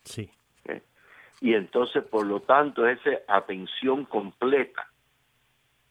Sí. 0.04 0.30
Y 1.42 1.54
entonces 1.54 2.04
por 2.04 2.26
lo 2.26 2.40
tanto 2.42 2.88
esa 2.88 3.12
atención 3.28 4.06
completa 4.06 4.90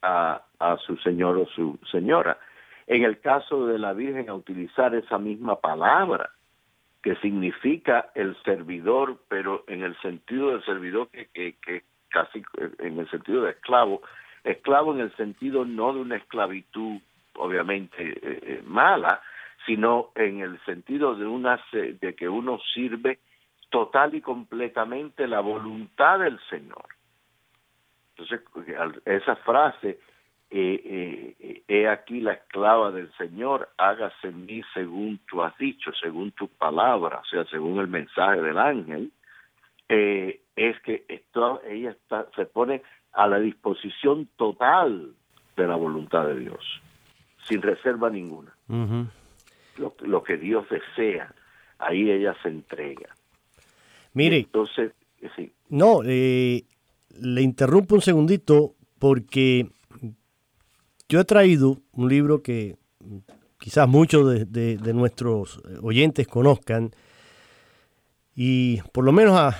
a, 0.02 0.42
a 0.58 0.76
su 0.78 0.96
señor 0.96 1.36
o 1.38 1.46
su 1.46 1.78
señora. 1.90 2.38
En 2.86 3.04
el 3.04 3.20
caso 3.20 3.66
de 3.66 3.78
la 3.78 3.92
Virgen 3.92 4.28
a 4.28 4.34
utilizar 4.34 4.94
esa 4.94 5.18
misma 5.18 5.60
palabra 5.60 6.30
que 7.04 7.16
significa 7.16 8.10
el 8.14 8.34
servidor, 8.44 9.18
pero 9.28 9.62
en 9.68 9.82
el 9.82 9.94
sentido 10.00 10.52
del 10.52 10.64
servidor 10.64 11.10
que, 11.10 11.54
que, 11.60 11.82
casi 12.08 12.42
en 12.78 12.98
el 12.98 13.10
sentido 13.10 13.42
de 13.42 13.50
esclavo, 13.50 14.00
esclavo 14.42 14.94
en 14.94 15.00
el 15.00 15.14
sentido 15.14 15.66
no 15.66 15.92
de 15.92 16.00
una 16.00 16.16
esclavitud 16.16 17.02
obviamente 17.34 17.94
eh, 17.98 18.16
eh, 18.22 18.62
mala, 18.64 19.20
sino 19.66 20.12
en 20.14 20.40
el 20.40 20.58
sentido 20.64 21.14
de 21.14 21.26
una 21.26 21.62
de 21.72 22.14
que 22.16 22.26
uno 22.26 22.58
sirve 22.72 23.18
total 23.68 24.14
y 24.14 24.22
completamente 24.22 25.28
la 25.28 25.40
voluntad 25.40 26.20
del 26.20 26.40
Señor. 26.48 26.86
Entonces, 28.16 28.40
esa 29.04 29.36
frase, 29.36 29.98
eh, 30.56 31.34
eh, 31.40 31.62
he 31.66 31.88
aquí 31.88 32.20
la 32.20 32.34
esclava 32.34 32.92
del 32.92 33.12
Señor, 33.14 33.70
hágase 33.76 34.28
en 34.28 34.46
mí 34.46 34.62
según 34.72 35.18
tú 35.28 35.42
has 35.42 35.58
dicho, 35.58 35.90
según 36.00 36.30
tu 36.30 36.46
palabra, 36.46 37.18
o 37.18 37.24
sea, 37.24 37.44
según 37.46 37.80
el 37.80 37.88
mensaje 37.88 38.40
del 38.40 38.56
ángel, 38.56 39.10
eh, 39.88 40.42
es 40.54 40.78
que 40.82 41.04
esto, 41.08 41.60
ella 41.68 41.90
está, 41.90 42.28
se 42.36 42.46
pone 42.46 42.82
a 43.10 43.26
la 43.26 43.40
disposición 43.40 44.28
total 44.36 45.14
de 45.56 45.66
la 45.66 45.74
voluntad 45.74 46.24
de 46.28 46.38
Dios, 46.38 46.64
sin 47.48 47.60
reserva 47.60 48.08
ninguna. 48.08 48.54
lo, 48.68 49.96
lo 50.02 50.22
que 50.22 50.36
Dios 50.36 50.68
desea, 50.68 51.34
ahí 51.80 52.12
ella 52.12 52.36
se 52.44 52.48
entrega. 52.50 53.12
Mire. 54.12 54.36
Entonces, 54.36 54.92
sí. 55.34 55.52
No, 55.68 56.02
eh, 56.04 56.62
le 57.20 57.42
interrumpo 57.42 57.96
un 57.96 58.02
segundito 58.02 58.74
porque 59.00 59.66
yo 61.08 61.20
he 61.20 61.24
traído 61.24 61.80
un 61.92 62.08
libro 62.08 62.42
que 62.42 62.76
quizás 63.58 63.88
muchos 63.88 64.50
de, 64.50 64.92
nuestros 64.94 65.60
oyentes 65.82 66.26
conozcan 66.26 66.90
y 68.34 68.80
por 68.92 69.04
lo 69.04 69.12
menos 69.12 69.54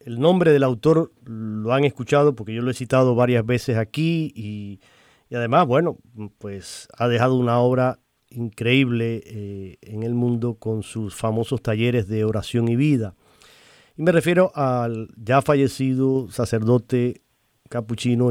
el 0.00 0.20
nombre 0.20 0.52
del 0.52 0.62
autor 0.62 1.12
lo 1.24 1.72
han 1.72 1.84
escuchado 1.84 2.34
porque 2.34 2.54
yo 2.54 2.62
lo 2.62 2.70
he 2.70 2.74
citado 2.74 3.14
varias 3.14 3.44
veces 3.44 3.76
aquí 3.76 4.32
y, 4.34 4.80
además, 5.34 5.66
bueno, 5.66 5.98
pues 6.38 6.88
ha 6.96 7.08
dejado 7.08 7.36
una 7.36 7.58
obra 7.58 7.98
increíble 8.30 9.22
eh, 9.24 9.78
en 9.82 10.02
el 10.02 10.14
mundo 10.14 10.54
con 10.54 10.82
sus 10.82 11.14
famosos 11.14 11.62
talleres 11.62 12.08
de 12.08 12.24
oración 12.24 12.68
y 12.68 12.76
vida. 12.76 13.14
Y 13.96 14.02
me 14.02 14.10
refiero 14.10 14.50
al 14.56 15.08
ya 15.16 15.40
fallecido 15.42 16.28
sacerdote 16.30 17.22
capuchino, 17.68 18.30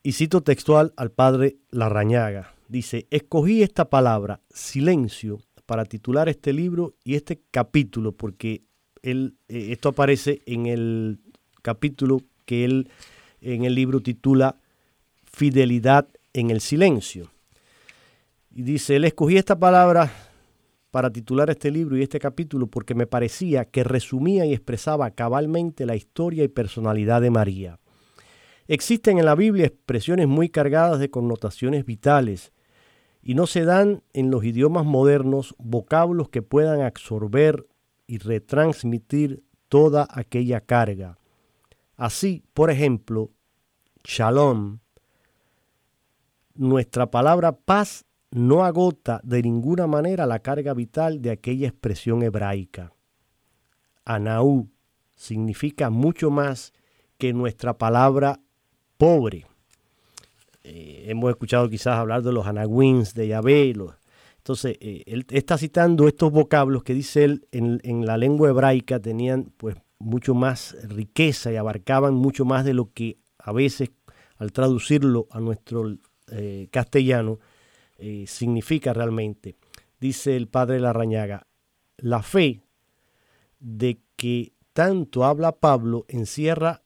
Y 0.03 0.13
cito 0.13 0.41
textual 0.41 0.93
al 0.97 1.11
Padre 1.11 1.57
Larrañaga. 1.71 2.53
Dice, 2.67 3.07
escogí 3.11 3.61
esta 3.61 3.89
palabra, 3.89 4.41
silencio, 4.49 5.39
para 5.65 5.85
titular 5.85 6.29
este 6.29 6.53
libro 6.53 6.95
y 7.03 7.15
este 7.15 7.41
capítulo, 7.51 8.11
porque 8.11 8.63
él, 9.01 9.35
eh, 9.47 9.67
esto 9.71 9.89
aparece 9.89 10.41
en 10.45 10.65
el 10.65 11.19
capítulo 11.61 12.21
que 12.45 12.65
él 12.65 12.89
en 13.41 13.63
el 13.63 13.75
libro 13.75 13.99
titula 13.99 14.59
Fidelidad 15.23 16.07
en 16.33 16.49
el 16.49 16.61
silencio. 16.61 17.31
Y 18.53 18.63
dice, 18.63 18.95
él 18.95 19.05
escogí 19.05 19.37
esta 19.37 19.59
palabra 19.59 20.11
para 20.89 21.11
titular 21.11 21.49
este 21.49 21.71
libro 21.71 21.97
y 21.97 22.03
este 22.03 22.19
capítulo 22.19 22.67
porque 22.67 22.95
me 22.95 23.05
parecía 23.05 23.65
que 23.65 23.83
resumía 23.83 24.45
y 24.45 24.53
expresaba 24.53 25.11
cabalmente 25.11 25.85
la 25.85 25.95
historia 25.95 26.43
y 26.43 26.47
personalidad 26.47 27.21
de 27.21 27.31
María. 27.31 27.79
Existen 28.67 29.19
en 29.19 29.25
la 29.25 29.35
Biblia 29.35 29.65
expresiones 29.65 30.27
muy 30.27 30.49
cargadas 30.49 30.99
de 30.99 31.11
connotaciones 31.11 31.85
vitales 31.85 32.53
y 33.25 33.33
no 33.33 33.47
se 33.47 33.65
dan 33.65 34.03
en 34.13 34.29
los 34.29 34.45
idiomas 34.45 34.85
modernos 34.85 35.55
vocablos 35.57 36.29
que 36.29 36.43
puedan 36.43 36.81
absorber 36.81 37.67
y 38.05 38.19
retransmitir 38.19 39.43
toda 39.67 40.07
aquella 40.11 40.61
carga. 40.61 41.17
Así, 41.97 42.43
por 42.53 42.69
ejemplo, 42.69 43.31
shalom, 44.03 44.77
nuestra 46.53 47.09
palabra 47.09 47.53
paz 47.57 48.05
no 48.29 48.63
agota 48.63 49.21
de 49.23 49.41
ninguna 49.41 49.87
manera 49.87 50.27
la 50.27 50.39
carga 50.39 50.75
vital 50.75 51.19
de 51.23 51.31
aquella 51.31 51.67
expresión 51.67 52.21
hebraica. 52.21 52.93
Anaú 54.05 54.69
significa 55.15 55.89
mucho 55.89 56.29
más 56.29 56.73
que 57.17 57.33
nuestra 57.33 57.75
palabra 57.75 58.39
pobre. 58.97 59.47
Eh, 60.67 61.05
hemos 61.09 61.29
escuchado 61.29 61.69
quizás 61.69 61.95
hablar 61.95 62.23
de 62.23 62.33
los 62.33 62.47
anahuins 62.47 63.13
de 63.13 63.27
Yahvé. 63.27 63.75
entonces, 64.37 64.77
eh, 64.79 65.03
él 65.05 65.23
está 65.29 65.59
citando 65.59 66.07
estos 66.07 66.31
vocablos 66.31 66.83
que 66.83 66.95
dice 66.95 67.23
él 67.23 67.47
en, 67.51 67.79
en, 67.83 68.03
la 68.07 68.17
lengua 68.17 68.49
hebraica 68.49 68.99
tenían 68.99 69.53
pues 69.57 69.75
mucho 69.99 70.33
más 70.33 70.75
riqueza 70.89 71.51
y 71.51 71.55
abarcaban 71.55 72.15
mucho 72.15 72.45
más 72.45 72.65
de 72.65 72.73
lo 72.73 72.91
que 72.91 73.19
a 73.37 73.51
veces 73.51 73.91
al 74.37 74.51
traducirlo 74.51 75.27
a 75.29 75.39
nuestro 75.39 75.97
eh, 76.31 76.67
castellano 76.71 77.39
significa 78.25 78.91
realmente. 78.91 79.55
Dice 80.01 80.35
el 80.35 80.47
padre 80.47 80.79
Larrañaga, 80.79 81.47
la 81.97 82.21
fe 82.21 82.61
de 83.59 83.99
que 84.17 84.51
tanto 84.73 85.23
habla 85.23 85.53
Pablo 85.53 86.05
encierra 86.09 86.81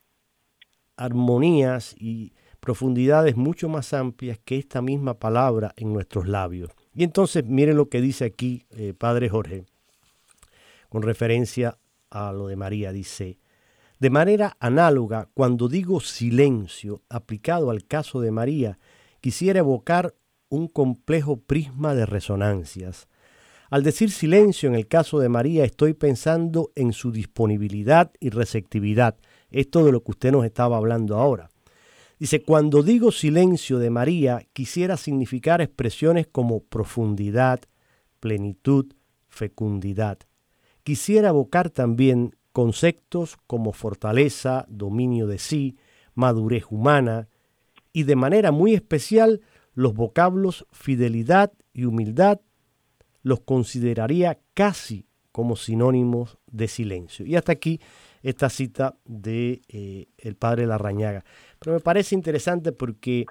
armonías 0.97 1.95
y 1.97 2.33
profundidades 2.59 3.35
mucho 3.35 3.69
más 3.69 3.93
amplias 3.93 4.39
que 4.43 4.57
esta 4.57 4.81
misma 4.81 5.19
palabra 5.19 5.73
en 5.77 5.93
nuestros 5.93 6.27
labios. 6.27 6.71
Y 6.93 7.03
entonces 7.03 7.45
miren 7.45 7.77
lo 7.77 7.89
que 7.89 8.01
dice 8.01 8.25
aquí 8.25 8.65
eh, 8.71 8.93
Padre 8.97 9.29
Jorge, 9.29 9.65
con 10.89 11.01
referencia 11.01 11.77
a 12.09 12.31
lo 12.31 12.47
de 12.47 12.55
María, 12.55 12.91
dice, 12.91 13.37
de 13.99 14.09
manera 14.09 14.55
análoga, 14.59 15.27
cuando 15.33 15.67
digo 15.67 15.99
silencio 15.99 17.01
aplicado 17.09 17.69
al 17.69 17.85
caso 17.85 18.21
de 18.21 18.31
María, 18.31 18.79
quisiera 19.19 19.59
evocar 19.59 20.15
un 20.47 20.67
complejo 20.67 21.37
prisma 21.37 21.93
de 21.93 22.05
resonancias. 22.05 23.07
Al 23.69 23.83
decir 23.83 24.09
silencio 24.09 24.67
en 24.67 24.75
el 24.75 24.87
caso 24.87 25.19
de 25.19 25.29
María, 25.29 25.63
estoy 25.63 25.93
pensando 25.93 26.71
en 26.75 26.93
su 26.93 27.11
disponibilidad 27.11 28.11
y 28.19 28.29
receptividad, 28.29 29.17
esto 29.51 29.85
de 29.85 29.91
lo 29.91 30.01
que 30.01 30.11
usted 30.11 30.31
nos 30.31 30.45
estaba 30.45 30.77
hablando 30.77 31.17
ahora. 31.17 31.48
Dice, 32.19 32.43
cuando 32.43 32.83
digo 32.83 33.13
silencio 33.13 33.79
de 33.79 33.89
María, 33.89 34.45
quisiera 34.51 34.97
significar 34.97 35.61
expresiones 35.61 36.27
como 36.27 36.59
profundidad, 36.59 37.61
plenitud, 38.19 38.93
fecundidad. 39.29 40.19
Quisiera 40.83 41.29
evocar 41.29 41.69
también 41.69 42.35
conceptos 42.51 43.37
como 43.47 43.71
fortaleza, 43.71 44.65
dominio 44.67 45.27
de 45.27 45.37
sí, 45.37 45.77
madurez 46.13 46.65
humana 46.69 47.29
y 47.93 48.03
de 48.03 48.17
manera 48.17 48.51
muy 48.51 48.73
especial 48.73 49.39
los 49.73 49.93
vocablos 49.93 50.65
fidelidad 50.73 51.53
y 51.71 51.85
humildad 51.85 52.41
los 53.23 53.39
consideraría 53.39 54.39
casi 54.53 55.05
como 55.31 55.55
sinónimos 55.55 56.37
de 56.47 56.67
silencio. 56.67 57.25
Y 57.25 57.37
hasta 57.37 57.53
aquí 57.53 57.79
esta 58.21 58.49
cita 58.49 58.95
de 59.05 59.61
eh, 59.69 60.07
el 60.17 60.35
padre 60.35 60.65
Larrañaga. 60.67 61.23
Pero 61.59 61.73
me 61.73 61.79
parece 61.79 62.15
interesante 62.15 62.71
porque 62.71 63.25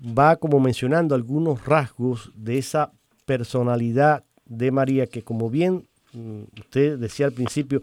va 0.00 0.36
como 0.36 0.60
mencionando 0.60 1.14
algunos 1.14 1.64
rasgos 1.64 2.32
de 2.34 2.58
esa 2.58 2.92
personalidad 3.26 4.24
de 4.46 4.70
María 4.72 5.06
que 5.06 5.22
como 5.22 5.50
bien 5.50 5.88
mm, 6.12 6.42
usted 6.58 6.98
decía 6.98 7.26
al 7.26 7.32
principio, 7.32 7.82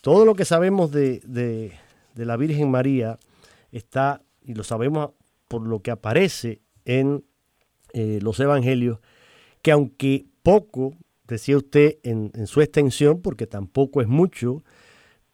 todo 0.00 0.24
lo 0.24 0.34
que 0.34 0.44
sabemos 0.44 0.92
de, 0.92 1.20
de, 1.24 1.72
la 2.24 2.36
Virgen 2.36 2.70
María 2.70 3.18
está, 3.72 4.22
y 4.40 4.54
lo 4.54 4.62
sabemos 4.62 5.10
por 5.48 5.66
lo 5.66 5.80
que 5.80 5.90
aparece 5.90 6.60
en 6.84 7.24
eh, 7.92 8.20
los 8.22 8.38
evangelios, 8.38 9.00
que 9.62 9.72
aunque 9.72 10.26
poco, 10.44 10.94
decía 11.26 11.56
usted, 11.56 11.98
en, 12.04 12.30
en, 12.34 12.46
su 12.46 12.60
extensión, 12.60 13.20
porque 13.20 13.48
tampoco 13.48 14.00
es 14.00 14.06
mucho, 14.06 14.62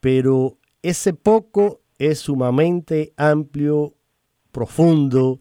pero 0.02 0.58
ese 0.82 1.14
poco 1.14 1.80
es 1.96 2.18
sumamente 2.18 3.12
amplio, 3.16 3.94
profundo, 4.50 5.38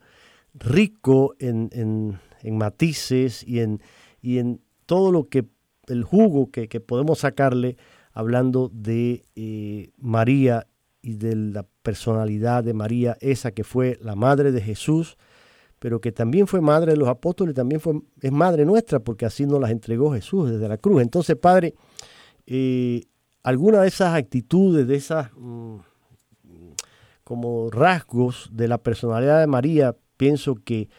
rico 0.54 1.34
en, 1.40 2.20
matices 2.44 3.44
y 3.44 3.62
en, 3.62 3.82
y 4.22 4.38
en 4.38 4.62
todo 4.86 5.12
lo 5.12 5.30
que 5.30 5.48
el 5.88 6.04
jugo 6.04 6.52
que, 6.52 6.68
podemos 6.80 7.18
sacarle 7.18 7.76
hablando 8.14 8.70
de 8.72 9.24
eh, 9.36 9.90
María 9.98 10.68
y 11.02 11.16
de 11.16 11.36
la 11.36 11.66
personalidad 11.82 12.64
de 12.64 12.76
María, 12.76 13.18
esa 13.20 13.54
que 13.54 13.64
fue 13.64 13.98
la 14.00 14.16
madre 14.16 14.52
de 14.52 14.62
Jesús, 14.62 15.18
pero 15.80 16.00
que 16.02 16.12
también 16.12 16.46
fue 16.46 16.62
madre 16.62 16.92
de 16.92 17.00
los 17.00 17.10
apóstoles, 17.10 17.56
también 17.56 17.82
fue, 17.82 18.00
es 18.22 18.32
madre 18.32 18.64
nuestra, 18.66 19.00
porque 19.00 19.26
así 19.26 19.48
nos 19.48 19.60
las 19.60 19.72
entregó 19.72 20.14
Jesús 20.14 20.52
desde 20.52 20.68
la 20.68 20.78
cruz. 20.78 21.02
Entonces, 21.02 21.36
Padre, 21.36 21.74
eh, 22.46 23.02
alguna 23.44 23.82
de 23.82 23.88
esas 23.88 24.14
actitudes, 24.16 24.88
de 24.88 24.96
esas 24.96 25.32
mm, 25.36 25.78
como 27.24 27.70
rasgos 27.70 28.50
de 28.52 28.68
la 28.68 28.78
personalidad 28.78 29.40
de 29.40 29.48
María, 29.48 29.96
pienso 30.18 30.56
que 30.56 30.90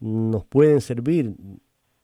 nos 0.00 0.44
pueden 0.44 0.80
servir. 0.80 1.34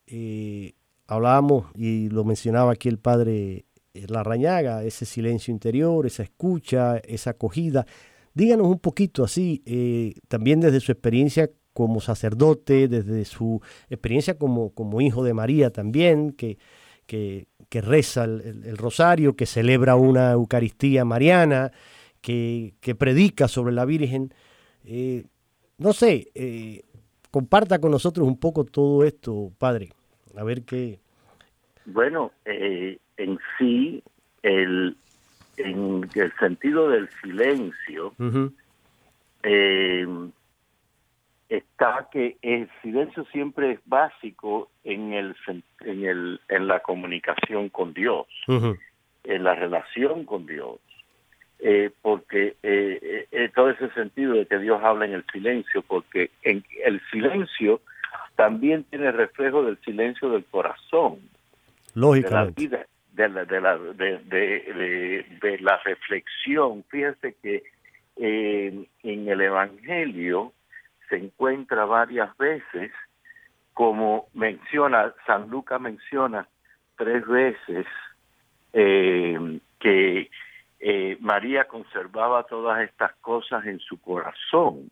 Eh, 0.06 0.72
hablábamos 1.06 1.66
y 1.74 2.08
lo 2.08 2.24
mencionaba 2.24 2.72
aquí 2.72 2.88
el 2.88 2.98
padre 2.98 3.66
eh, 3.94 4.06
Larrañaga, 4.08 4.84
ese 4.84 5.04
silencio 5.04 5.52
interior, 5.52 6.06
esa 6.06 6.22
escucha, 6.22 6.98
esa 6.98 7.30
acogida. 7.30 7.86
Díganos 8.34 8.68
un 8.68 8.78
poquito 8.78 9.24
así, 9.24 9.62
eh, 9.66 10.14
también 10.28 10.60
desde 10.60 10.80
su 10.80 10.92
experiencia 10.92 11.50
como 11.72 12.00
sacerdote, 12.00 12.88
desde 12.88 13.24
su 13.24 13.60
experiencia 13.88 14.38
como, 14.38 14.70
como 14.70 15.00
hijo 15.00 15.22
de 15.24 15.34
María 15.34 15.70
también, 15.70 16.32
que, 16.32 16.58
que, 17.06 17.48
reza 17.70 18.24
el, 18.24 18.76
rosario, 18.76 19.36
que 19.36 19.46
celebra 19.46 19.96
una 19.96 20.32
Eucaristía 20.32 21.04
mariana, 21.04 21.72
que, 22.20 22.74
predica 22.98 23.48
sobre 23.48 23.72
la 23.72 23.84
Virgen. 23.84 24.32
Eh, 24.84 25.24
no 25.78 25.92
sé, 25.92 26.28
eh, 26.34 26.82
comparta 27.30 27.78
con 27.78 27.90
nosotros 27.90 28.26
un 28.26 28.38
poco 28.38 28.64
todo 28.64 29.04
esto, 29.04 29.52
Padre, 29.58 29.90
a 30.36 30.44
ver 30.44 30.62
qué. 30.62 30.98
Bueno, 31.86 32.32
eh, 32.44 32.98
en 33.16 33.38
sí, 33.58 34.02
el, 34.42 34.96
en 35.56 36.08
el 36.14 36.32
sentido 36.38 36.88
del 36.88 37.08
silencio, 37.22 38.14
está 41.48 42.08
que 42.12 42.36
el 42.42 42.68
silencio 42.82 43.24
siempre 43.32 43.72
es 43.72 43.80
básico 43.86 44.70
en 44.84 45.12
el 45.12 45.34
en 45.80 46.04
el 46.04 46.40
en 46.48 46.66
la 46.66 46.80
comunicación 46.80 47.68
con 47.70 47.94
Dios, 47.94 48.26
en 48.46 49.44
la 49.44 49.54
relación 49.54 50.24
con 50.24 50.46
Dios, 50.46 50.78
eh, 51.58 51.90
porque 52.02 52.56
eh, 52.62 53.26
eh, 53.30 53.50
todo 53.54 53.70
ese 53.70 53.90
sentido 53.90 54.34
de 54.34 54.46
que 54.46 54.58
Dios 54.58 54.82
habla 54.82 55.06
en 55.06 55.14
el 55.14 55.24
silencio, 55.32 55.82
porque 55.82 56.30
en 56.42 56.62
el 56.84 57.00
silencio 57.10 57.80
también 58.36 58.84
tiene 58.84 59.10
reflejo 59.10 59.64
del 59.64 59.78
silencio 59.78 60.30
del 60.30 60.44
corazón, 60.44 61.18
lógicamente, 61.94 62.62
de 62.62 62.68
la 62.68 62.76
vida, 62.76 62.86
de 63.12 63.28
la 63.28 63.44
de 63.44 63.60
la, 63.60 63.78
de, 63.78 64.18
de, 64.18 65.26
de 65.40 65.58
la 65.60 65.78
reflexión. 65.78 66.84
Fíjese 66.88 67.34
que 67.42 67.62
en 68.16 69.28
el 69.28 69.40
Evangelio 69.40 70.52
se 71.08 71.16
encuentra 71.16 71.84
varias 71.84 72.36
veces, 72.36 72.92
como 73.74 74.28
menciona, 74.34 75.14
San 75.26 75.48
Lucas 75.48 75.80
menciona 75.80 76.48
tres 76.96 77.26
veces 77.26 77.86
eh, 78.72 79.60
que 79.78 80.30
eh, 80.80 81.16
María 81.20 81.66
conservaba 81.66 82.44
todas 82.44 82.80
estas 82.82 83.14
cosas 83.16 83.64
en 83.66 83.78
su 83.78 84.00
corazón. 84.00 84.90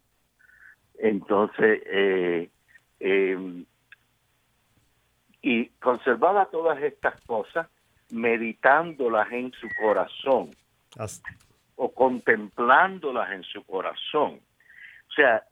Entonces, 0.99 1.83
eh, 1.87 2.49
y 5.43 5.67
conservaba 5.81 6.47
todas 6.47 6.83
estas 6.83 7.21
cosas 7.23 7.69
meditándolas 8.11 9.31
en 9.33 9.53
su 9.53 9.69
corazón 9.81 10.51
o 11.77 11.93
contemplándolas 11.93 13.31
en 13.33 13.43
su 13.45 13.63
corazón. 13.65 14.41
O 15.09 15.13
sea, 15.13 15.45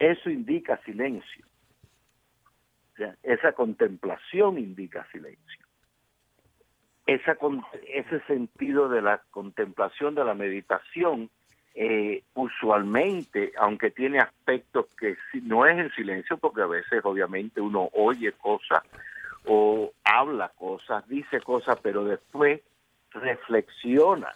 eso 0.00 0.30
indica 0.30 0.78
silencio. 0.78 1.46
esa 3.22 3.52
contemplación 3.52 4.58
indica 4.58 5.06
silencio. 5.12 5.66
Esa, 7.06 7.36
ese 7.88 8.20
sentido 8.26 8.88
de 8.88 9.02
la 9.02 9.22
contemplación, 9.30 10.14
de 10.14 10.24
la 10.24 10.34
meditación, 10.34 11.30
eh, 11.74 12.22
usualmente, 12.34 13.52
aunque 13.58 13.90
tiene 13.90 14.18
aspectos 14.18 14.86
que 14.98 15.16
no 15.42 15.66
es 15.66 15.78
en 15.78 15.90
silencio, 15.92 16.36
porque 16.38 16.62
a 16.62 16.66
veces 16.66 17.00
obviamente 17.04 17.60
uno 17.60 17.88
oye 17.92 18.32
cosas 18.32 18.82
o 19.46 19.92
habla 20.04 20.50
cosas, 20.50 21.06
dice 21.08 21.40
cosas, 21.40 21.78
pero 21.82 22.04
después 22.04 22.60
reflexiona, 23.10 24.32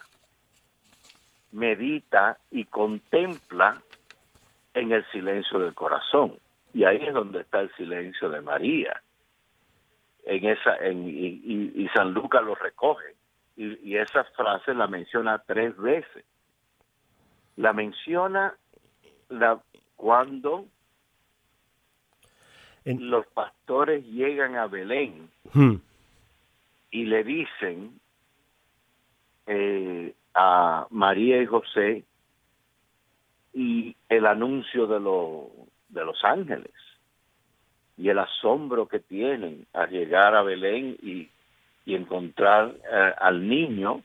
medita 1.51 2.37
y 2.51 2.65
contempla 2.65 3.81
en 4.75 4.91
el 4.91 5.05
silencio 5.11 5.59
del 5.59 5.73
corazón. 5.73 6.37
Y 6.73 6.83
ahí 6.83 6.97
es 7.01 7.13
donde 7.13 7.41
está 7.41 7.61
el 7.61 7.73
silencio 7.75 8.29
de 8.29 8.41
María. 8.41 9.01
En 10.25 10.45
esa, 10.45 10.75
en, 10.77 11.07
y, 11.07 11.87
San 11.95 12.13
Lucas 12.13 12.43
lo 12.43 12.55
recoge. 12.55 13.15
Y, 13.55 13.89
y 13.89 13.97
esa 13.97 14.23
frase 14.35 14.73
la 14.73 14.87
menciona 14.87 15.39
tres 15.39 15.75
veces. 15.77 16.25
La 17.55 17.73
menciona 17.73 18.53
la, 19.29 19.59
cuando 19.95 20.65
los 22.85 23.25
pastores 23.27 24.05
llegan 24.05 24.55
a 24.55 24.67
Belén 24.67 25.29
hmm. 25.53 25.75
y 26.91 27.05
le 27.05 27.23
dicen 27.23 27.99
eh, 29.47 30.13
a 30.33 30.85
María 30.91 31.41
y 31.41 31.45
José 31.45 32.03
y 33.55 33.95
el 34.09 34.25
anuncio 34.25 34.85
de, 34.85 34.99
de 35.89 36.05
los 36.05 36.23
ángeles 36.25 36.73
y 37.97 38.09
el 38.09 38.19
asombro 38.19 38.87
que 38.87 38.99
tienen 38.99 39.65
al 39.73 39.89
llegar 39.89 40.35
a 40.35 40.43
Belén 40.43 40.97
y, 41.01 41.29
encontrar 41.87 42.73
eh, 42.91 43.13
al 43.19 43.47
niño 43.47 44.01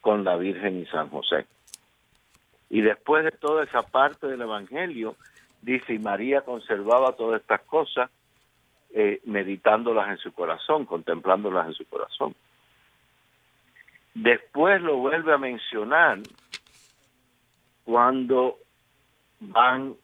con 0.00 0.24
la 0.24 0.36
Virgen 0.36 0.80
y 0.80 0.86
San 0.86 1.08
José. 1.08 1.46
Y 2.68 2.80
después 2.80 3.24
de 3.24 3.30
toda 3.30 3.62
esa 3.62 3.82
parte 3.82 4.26
del 4.26 4.42
Evangelio, 4.42 5.14
dice, 5.62 5.94
y 5.94 6.00
María 6.00 6.40
conservaba 6.40 7.12
todas 7.12 7.40
estas 7.40 7.60
cosas, 7.62 8.10
eh, 8.92 9.20
meditándolas 9.26 10.08
en 10.08 10.18
su 10.18 10.32
corazón, 10.32 10.86
contemplándolas 10.86 11.68
en 11.68 11.74
su 11.74 11.86
corazón. 11.86 12.34
Después 14.12 14.82
lo 14.82 14.96
vuelve 14.96 15.32
a 15.32 15.38
mencionar 15.38 16.18
cuando 17.84 18.58
van 19.52 19.96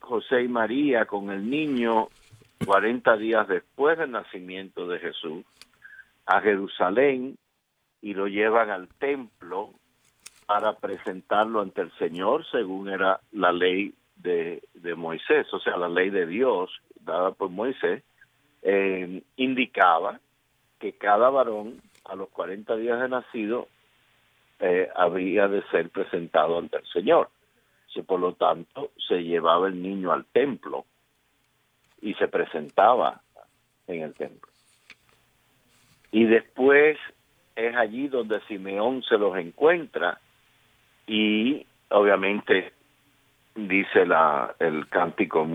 José 0.00 0.42
y 0.42 0.48
María 0.48 1.06
con 1.06 1.30
el 1.30 1.48
niño 1.48 2.08
40 2.64 3.16
días 3.16 3.48
después 3.48 3.98
del 3.98 4.10
nacimiento 4.10 4.86
de 4.86 4.98
Jesús 4.98 5.44
a 6.26 6.40
Jerusalén 6.40 7.36
y 8.02 8.14
lo 8.14 8.26
llevan 8.26 8.70
al 8.70 8.88
templo 8.88 9.70
para 10.46 10.74
presentarlo 10.74 11.60
ante 11.60 11.82
el 11.82 11.92
Señor 11.98 12.44
según 12.50 12.88
era 12.88 13.20
la 13.32 13.52
ley 13.52 13.94
de, 14.16 14.62
Moisés, 14.96 15.46
o 15.52 15.60
sea, 15.60 15.76
la 15.76 15.88
ley 15.88 16.10
de 16.10 16.26
Dios 16.26 16.70
dada 17.00 17.30
por 17.32 17.50
Moisés, 17.50 18.02
eh, 18.62 19.22
indicaba 19.36 20.20
que 20.78 20.92
cada 20.92 21.30
varón 21.30 21.80
a 22.04 22.14
los 22.14 22.28
40 22.30 22.76
días 22.76 23.00
de 23.00 23.08
nacido 23.08 23.68
eh, 24.58 24.88
había 24.94 25.48
de 25.48 25.62
ser 25.70 25.88
presentado 25.90 26.58
ante 26.58 26.78
el 26.78 26.86
Señor. 26.86 27.30
Por 28.06 28.20
lo 28.20 28.34
tanto 28.34 28.92
se 29.08 29.22
llevaba 29.22 29.68
el 29.68 29.82
niño 29.82 30.12
al 30.12 30.24
templo 30.26 30.86
y 32.00 32.14
se 32.14 32.28
presentaba 32.28 33.20
en 33.86 34.02
el 34.02 34.14
templo. 34.14 34.50
Y 36.12 36.24
después 36.24 36.98
es 37.54 37.76
allí 37.76 38.08
donde 38.08 38.40
Simeón 38.42 39.02
se 39.02 39.18
los 39.18 39.36
encuentra 39.36 40.18
y 41.06 41.66
obviamente 41.90 42.72
dice 43.54 44.06
la, 44.06 44.54
el 44.58 44.88
cántico 44.88 45.46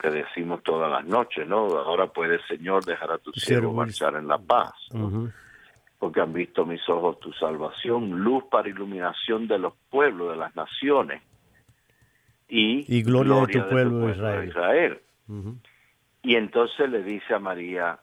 que 0.00 0.10
decimos 0.10 0.62
todas 0.62 0.90
las 0.90 1.04
noches, 1.04 1.46
¿no? 1.46 1.66
Ahora 1.66 2.06
puedes, 2.06 2.40
Señor, 2.46 2.84
dejar 2.84 3.12
a 3.12 3.18
tu 3.18 3.32
siervo 3.32 3.72
marchar 3.72 4.14
en 4.16 4.28
la 4.28 4.38
paz, 4.38 4.72
porque 5.98 6.20
han 6.20 6.32
visto 6.32 6.64
mis 6.64 6.86
ojos 6.88 7.18
tu 7.20 7.32
salvación, 7.32 8.10
luz 8.10 8.44
para 8.44 8.68
iluminación 8.68 9.48
de 9.48 9.58
los 9.58 9.74
pueblos, 9.90 10.30
de 10.30 10.36
las 10.36 10.54
naciones, 10.54 11.22
y, 12.48 13.02
gloria, 13.02 13.34
de 13.46 13.52
tu 13.52 13.68
pueblo, 13.68 14.06
de 14.06 14.46
Israel. 14.46 15.00
Y 16.22 16.36
entonces 16.36 16.90
le 16.90 17.02
dice 17.02 17.34
a 17.34 17.38
María, 17.38 17.98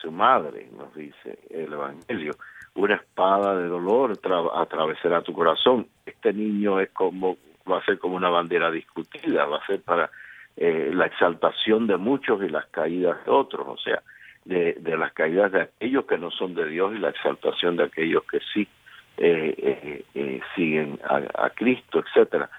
su 0.00 0.10
madre, 0.10 0.68
nos 0.76 0.94
dice 0.94 1.38
el 1.50 1.72
Evangelio, 1.72 2.32
una 2.74 2.96
espada 2.96 3.56
de 3.56 3.68
dolor 3.68 4.18
atravesará 4.54 5.22
tu 5.22 5.32
corazón. 5.32 5.86
Este 6.04 6.32
niño 6.32 6.80
es 6.80 6.90
como 6.90 7.36
va 7.70 7.78
a 7.78 7.84
ser 7.84 7.98
como 7.98 8.16
una 8.16 8.28
bandera 8.28 8.70
discutida, 8.70 9.46
va 9.46 9.58
a 9.58 9.66
ser 9.66 9.80
para 9.82 10.10
eh, 10.56 10.90
la 10.92 11.06
exaltación 11.06 11.86
de 11.86 11.96
muchos 11.96 12.42
y 12.42 12.48
las 12.48 12.66
caídas 12.66 13.24
de 13.24 13.30
otros, 13.30 13.66
o 13.66 13.78
sea, 13.78 14.02
de, 14.44 14.76
las 14.98 15.12
caídas 15.12 15.50
de 15.52 15.62
aquellos 15.62 16.04
que 16.04 16.18
no 16.18 16.30
son 16.30 16.54
de 16.54 16.68
Dios 16.68 16.94
y 16.94 16.98
la 16.98 17.08
exaltación 17.08 17.76
de 17.76 17.84
aquellos 17.84 18.24
que 18.24 18.40
sí 18.52 18.68
eh, 19.16 20.04
eh, 20.14 20.40
siguen 20.54 21.00
a, 21.04 21.48
Cristo, 21.50 22.00
etcétera. 22.00 22.50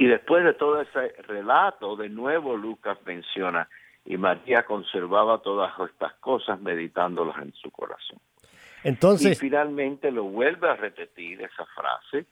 Y 0.00 0.06
después 0.06 0.42
de 0.44 0.54
todo 0.54 0.80
ese 0.80 1.12
relato, 1.28 1.94
de 1.94 2.08
nuevo 2.08 2.56
Lucas 2.56 2.96
menciona, 3.04 3.68
y 4.06 4.16
María 4.16 4.62
conservaba 4.62 5.42
todas 5.42 5.74
estas 5.90 6.14
cosas 6.14 6.58
meditándolas 6.58 7.36
en 7.36 7.52
su 7.52 7.70
corazón. 7.70 8.18
Entonces, 8.82 9.32
y 9.32 9.34
finalmente 9.34 10.10
lo 10.10 10.24
vuelve 10.24 10.70
a 10.70 10.76
repetir 10.76 11.42
esa 11.42 11.66
frase 11.66 12.24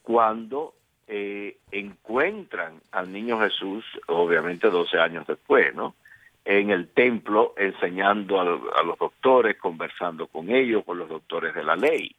cuando 0.00 0.74
eh, 1.08 1.56
encuentran 1.72 2.80
al 2.92 3.12
niño 3.12 3.40
Jesús, 3.40 3.84
obviamente 4.06 4.70
12 4.70 4.96
años 5.00 5.26
después, 5.26 5.74
¿no? 5.74 5.96
En 6.44 6.70
el 6.70 6.86
templo 6.90 7.52
enseñando 7.56 8.40
a, 8.40 8.44
los 8.84 8.96
doctores, 8.96 9.56
conversando 9.56 10.28
con 10.28 10.50
ellos, 10.50 10.84
con 10.84 10.98
los 10.98 11.08
doctores 11.08 11.52
de 11.52 11.64
la 11.64 11.74
ley. 11.74 12.14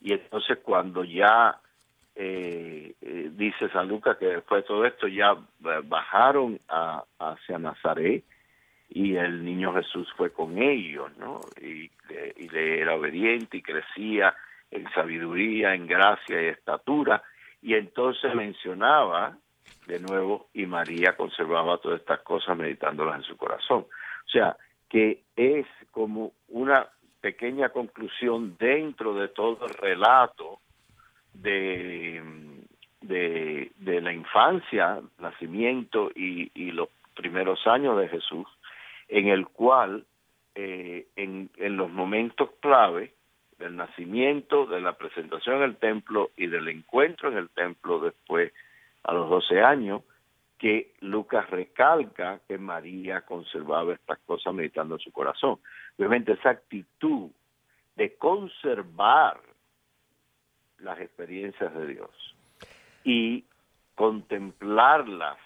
Y 0.00 0.14
entonces 0.14 0.58
cuando 0.64 1.04
ya 1.04 1.60
eh, 2.16 2.94
eh, 3.00 3.30
dice 3.32 3.68
San 3.68 3.88
Lucas 3.88 4.16
que 4.16 4.26
después 4.26 4.62
de 4.62 4.68
todo 4.68 4.84
esto 4.84 5.06
ya 5.06 5.36
bajaron 5.84 6.58
hacia 7.18 7.58
Nazaret 7.58 8.24
y 8.88 9.16
el 9.16 9.44
niño 9.44 9.74
Jesús 9.74 10.08
fue 10.16 10.32
con 10.32 10.58
ellos, 10.58 11.10
¿no? 11.18 11.40
Y, 11.60 11.90
y 12.36 12.48
le 12.48 12.80
era 12.80 12.94
obediente 12.94 13.58
y 13.58 13.62
crecía 13.62 14.34
en 14.70 14.88
sabiduría, 14.92 15.74
en 15.74 15.86
gracia 15.86 16.42
y 16.42 16.46
estatura. 16.46 17.22
Y 17.62 17.74
entonces 17.74 18.34
mencionaba 18.34 19.36
de 19.86 20.00
nuevo, 20.00 20.48
y 20.52 20.66
María 20.66 21.16
conservaba 21.16 21.78
todas 21.78 22.00
estas 22.00 22.20
cosas 22.20 22.56
meditándolas 22.56 23.16
en 23.16 23.22
su 23.22 23.36
corazón. 23.36 23.86
O 24.26 24.28
sea, 24.28 24.56
que 24.88 25.22
es 25.36 25.66
como 25.90 26.32
una 26.48 26.88
pequeña 27.20 27.70
conclusión 27.70 28.56
dentro 28.58 29.14
de 29.14 29.28
todo 29.28 29.66
el 29.66 29.74
relato 29.74 30.60
de, 31.42 32.22
de, 33.00 34.00
la 34.00 34.12
infancia, 34.12 35.00
nacimiento 35.18 36.10
y, 36.14 36.50
y, 36.54 36.72
los 36.72 36.88
primeros 37.14 37.66
años 37.66 37.98
de 37.98 38.08
Jesús, 38.08 38.46
en 39.08 39.28
el 39.28 39.46
cual 39.46 40.04
eh, 40.54 41.06
en, 41.16 41.50
en 41.56 41.76
los 41.76 41.90
momentos 41.90 42.50
clave 42.60 43.12
del 43.58 43.76
nacimiento, 43.76 44.66
de 44.66 44.80
la 44.80 44.92
presentación 44.94 45.56
en 45.56 45.62
el 45.62 45.76
templo 45.76 46.30
y 46.36 46.46
del 46.46 46.68
encuentro 46.68 47.30
en 47.30 47.38
el 47.38 47.48
templo 47.50 48.00
después, 48.00 48.52
a 49.02 49.14
los 49.14 49.30
12 49.30 49.62
años, 49.62 50.02
que 50.58 50.94
Lucas 51.00 51.48
recalca 51.50 52.40
que 52.48 52.58
María 52.58 53.22
conservaba 53.22 53.94
estas 53.94 54.18
cosas 54.20 54.54
meditando 54.54 54.94
en 54.94 55.00
su 55.00 55.12
corazón. 55.12 55.58
Obviamente 55.98 56.32
esa 56.32 56.50
actitud 56.50 57.30
de 57.94 58.14
conservar 58.16 59.40
las 60.78 61.00
experiencias 61.00 61.74
de 61.74 61.86
Dios 61.86 62.36
y 63.04 63.44
contemplarlas 63.94 65.38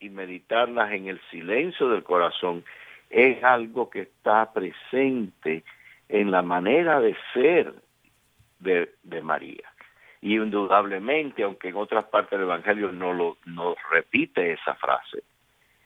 y 0.00 0.10
meditarlas 0.10 0.92
en 0.92 1.08
el 1.08 1.20
silencio 1.30 1.88
del 1.88 2.02
corazón 2.02 2.64
es 3.08 3.42
algo 3.44 3.88
que 3.90 4.02
está 4.02 4.52
presente 4.52 5.64
en 6.08 6.30
la 6.30 6.42
manera 6.42 7.00
de 7.00 7.16
ser 7.32 7.74
de, 8.58 9.22
María. 9.22 9.70
Y 10.20 10.36
indudablemente, 10.36 11.42
aunque 11.42 11.68
en 11.68 11.76
otras 11.76 12.04
partes 12.04 12.38
del 12.38 12.48
Evangelio 12.48 12.92
no 12.92 13.12
lo 13.12 13.36
no 13.44 13.74
repite 13.90 14.52
esa 14.52 14.74
frase, 14.74 15.22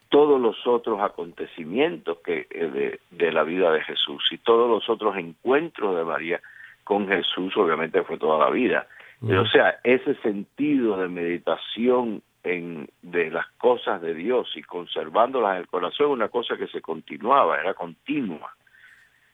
todos 0.09 0.41
los 0.41 0.67
otros 0.67 1.01
acontecimientos 1.01 2.19
que 2.25 2.47
eh, 2.51 2.67
de, 2.67 3.01
de, 3.11 3.33
la 3.33 3.43
vida 3.43 3.73
de 3.73 3.83
Jesús 3.83 4.29
y 4.31 4.39
todos 4.39 4.71
los 4.71 4.89
otros 4.89 5.17
encuentros 5.17 5.97
de 5.97 6.05
María 6.05 6.41
con 6.87 7.09
Jesús, 7.09 7.57
obviamente 7.57 8.05
fue 8.05 8.17
toda 8.17 8.39
la 8.39 8.51
vida. 8.51 8.87
O 9.21 9.47
sea, 9.47 9.81
ese 9.83 10.15
sentido 10.23 10.97
de 10.99 11.09
meditación 11.09 12.23
en, 12.45 12.89
de 13.03 13.29
las 13.31 13.49
cosas 13.59 14.01
de 14.01 14.15
Dios 14.15 14.53
y 14.55 14.63
conservándolas 14.63 15.57
en 15.57 15.63
el 15.63 15.67
corazón, 15.67 16.11
una 16.11 16.29
cosa 16.29 16.57
que 16.57 16.69
se 16.69 16.81
continuaba, 16.81 17.59
era 17.59 17.75
continua 17.75 18.55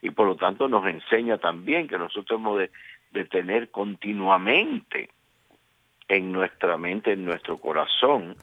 y 0.00 0.10
por 0.10 0.26
lo 0.26 0.36
tanto 0.36 0.66
nos 0.66 0.86
enseña 0.86 1.36
también 1.36 1.88
que 1.88 1.98
nosotros 1.98 2.40
hemos 2.40 2.58
de, 2.58 3.24
tener 3.26 3.70
continuamente 3.70 5.10
en 6.08 6.32
nuestra 6.32 6.78
mente, 6.78 7.12
en 7.12 7.26
nuestro 7.26 7.58
corazón, 7.58 8.36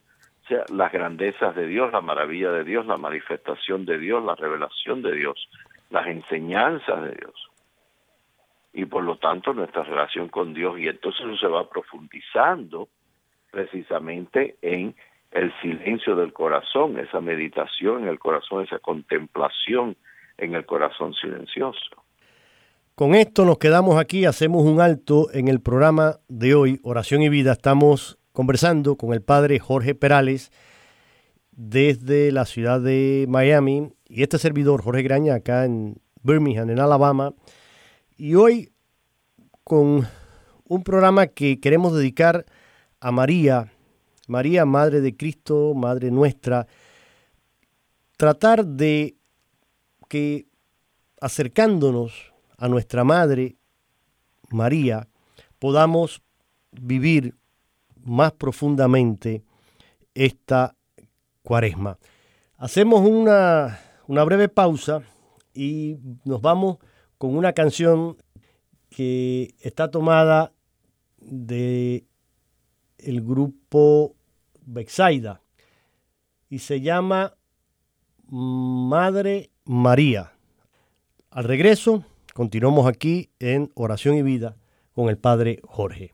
sea, 0.48 0.66
las 0.72 0.92
grandezas 0.92 1.56
de 1.56 1.66
Dios, 1.66 1.92
la 1.92 2.02
maravilla 2.02 2.52
de 2.52 2.64
Dios, 2.64 2.86
la 2.86 2.98
manifestación 2.98 3.86
de 3.86 3.98
Dios, 3.98 4.24
la 4.24 4.36
revelación 4.36 5.02
de 5.02 5.16
Dios 5.16 5.50
las 5.90 6.06
enseñanzas 6.06 7.02
de 7.02 7.16
Dios. 7.16 7.49
Y 8.74 8.86
por 8.86 9.04
lo 9.04 9.18
tanto 9.18 9.54
nuestra 9.54 9.84
relación 9.84 10.30
con 10.30 10.54
Dios, 10.54 10.80
y 10.80 10.88
entonces 10.88 11.22
eso 11.26 11.38
se 11.38 11.48
va 11.48 11.70
profundizando 11.70 12.90
precisamente 13.52 14.58
en 14.62 14.96
el 15.32 15.54
silencio 15.62 16.16
del 16.16 16.34
corazón, 16.34 16.98
esa 17.00 17.22
meditación 17.22 18.04
en 18.04 18.10
el 18.10 18.20
corazón, 18.20 18.64
esa 18.64 18.80
contemplación 18.80 19.96
en 20.38 20.56
el 20.56 20.66
corazón 20.66 21.14
silencioso. 21.14 22.04
Con 22.96 23.16
esto 23.16 23.46
nos 23.46 23.60
quedamos 23.60 24.00
aquí, 24.00 24.26
hacemos 24.26 24.64
un 24.64 24.82
alto 24.82 25.28
en 25.34 25.48
el 25.48 25.62
programa 25.62 26.16
de 26.28 26.54
hoy, 26.54 26.80
Oración 26.84 27.22
y 27.22 27.30
Vida. 27.30 27.54
Estamos 27.54 28.18
conversando 28.34 28.98
con 28.98 29.14
el 29.14 29.22
padre 29.22 29.60
Jorge 29.60 29.96
Perales 29.96 30.52
desde 31.52 32.32
la 32.32 32.46
ciudad 32.46 32.82
de 32.82 33.26
Miami 33.30 33.94
y 34.08 34.24
este 34.24 34.38
servidor, 34.38 34.82
Jorge 34.82 35.04
Graña, 35.04 35.36
acá 35.36 35.66
en 35.66 35.96
Birmingham, 36.24 36.70
en 36.70 36.80
Alabama. 36.80 37.34
Y 38.22 38.36
hoy 38.36 38.74
con 39.64 40.06
un 40.66 40.84
programa 40.84 41.28
que 41.28 41.62
queremos 41.62 41.96
dedicar 41.96 42.46
a 43.00 43.14
María, 43.14 43.72
María, 44.28 44.66
Madre 44.66 45.00
de 45.00 45.16
Cristo, 45.16 45.74
Madre 45.74 46.12
nuestra, 46.12 46.68
tratar 48.18 48.66
de 48.66 49.16
que 50.10 50.48
acercándonos 51.22 52.34
a 52.58 52.68
nuestra 52.68 53.06
Madre 53.06 53.56
María, 54.50 55.08
podamos 55.58 56.22
vivir 56.74 57.38
más 58.04 58.34
profundamente 58.34 59.46
esta 60.14 60.76
cuaresma. 61.42 61.98
Hacemos 62.58 63.00
una, 63.00 63.80
una 64.08 64.26
breve 64.26 64.50
pausa 64.50 65.04
y 65.54 65.96
nos 66.26 66.42
vamos 66.42 66.80
con 67.20 67.38
una 67.38 67.54
canción 67.54 68.18
que 68.90 69.54
está 69.60 69.92
tomada 69.92 70.54
de 71.20 72.06
el 72.98 73.22
grupo 73.22 74.16
Bexaida 74.66 75.42
y 76.50 76.60
se 76.60 76.82
llama 76.82 77.36
Madre 78.28 79.52
María. 79.66 80.32
Al 81.30 81.44
regreso, 81.44 82.04
continuamos 82.34 82.88
aquí 82.88 83.30
en 83.40 83.72
Oración 83.76 84.16
y 84.16 84.24
Vida 84.24 84.58
con 84.96 85.10
el 85.10 85.18
Padre 85.18 85.60
Jorge. 85.64 86.14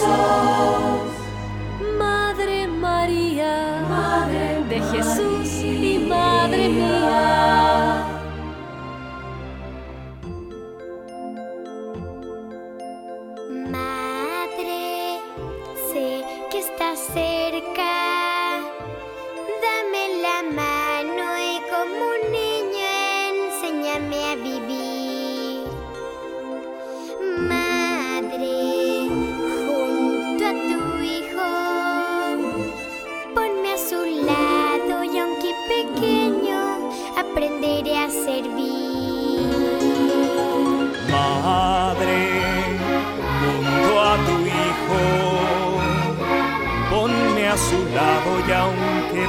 Madre 0.00 0.89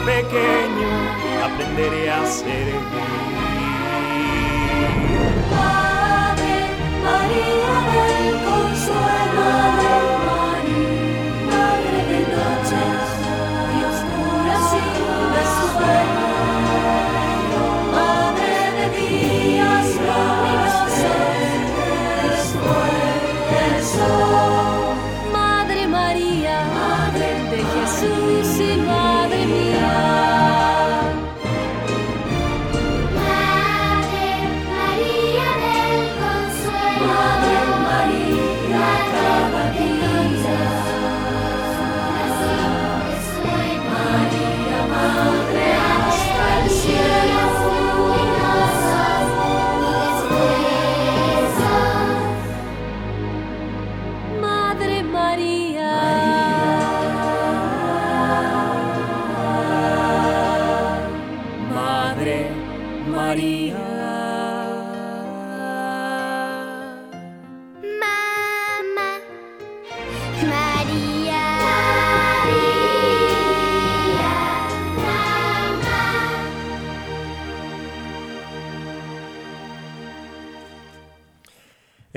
pequeño, 0.05 0.89
aprenderé 1.43 2.09
a 2.09 2.25
servir. 2.25 2.80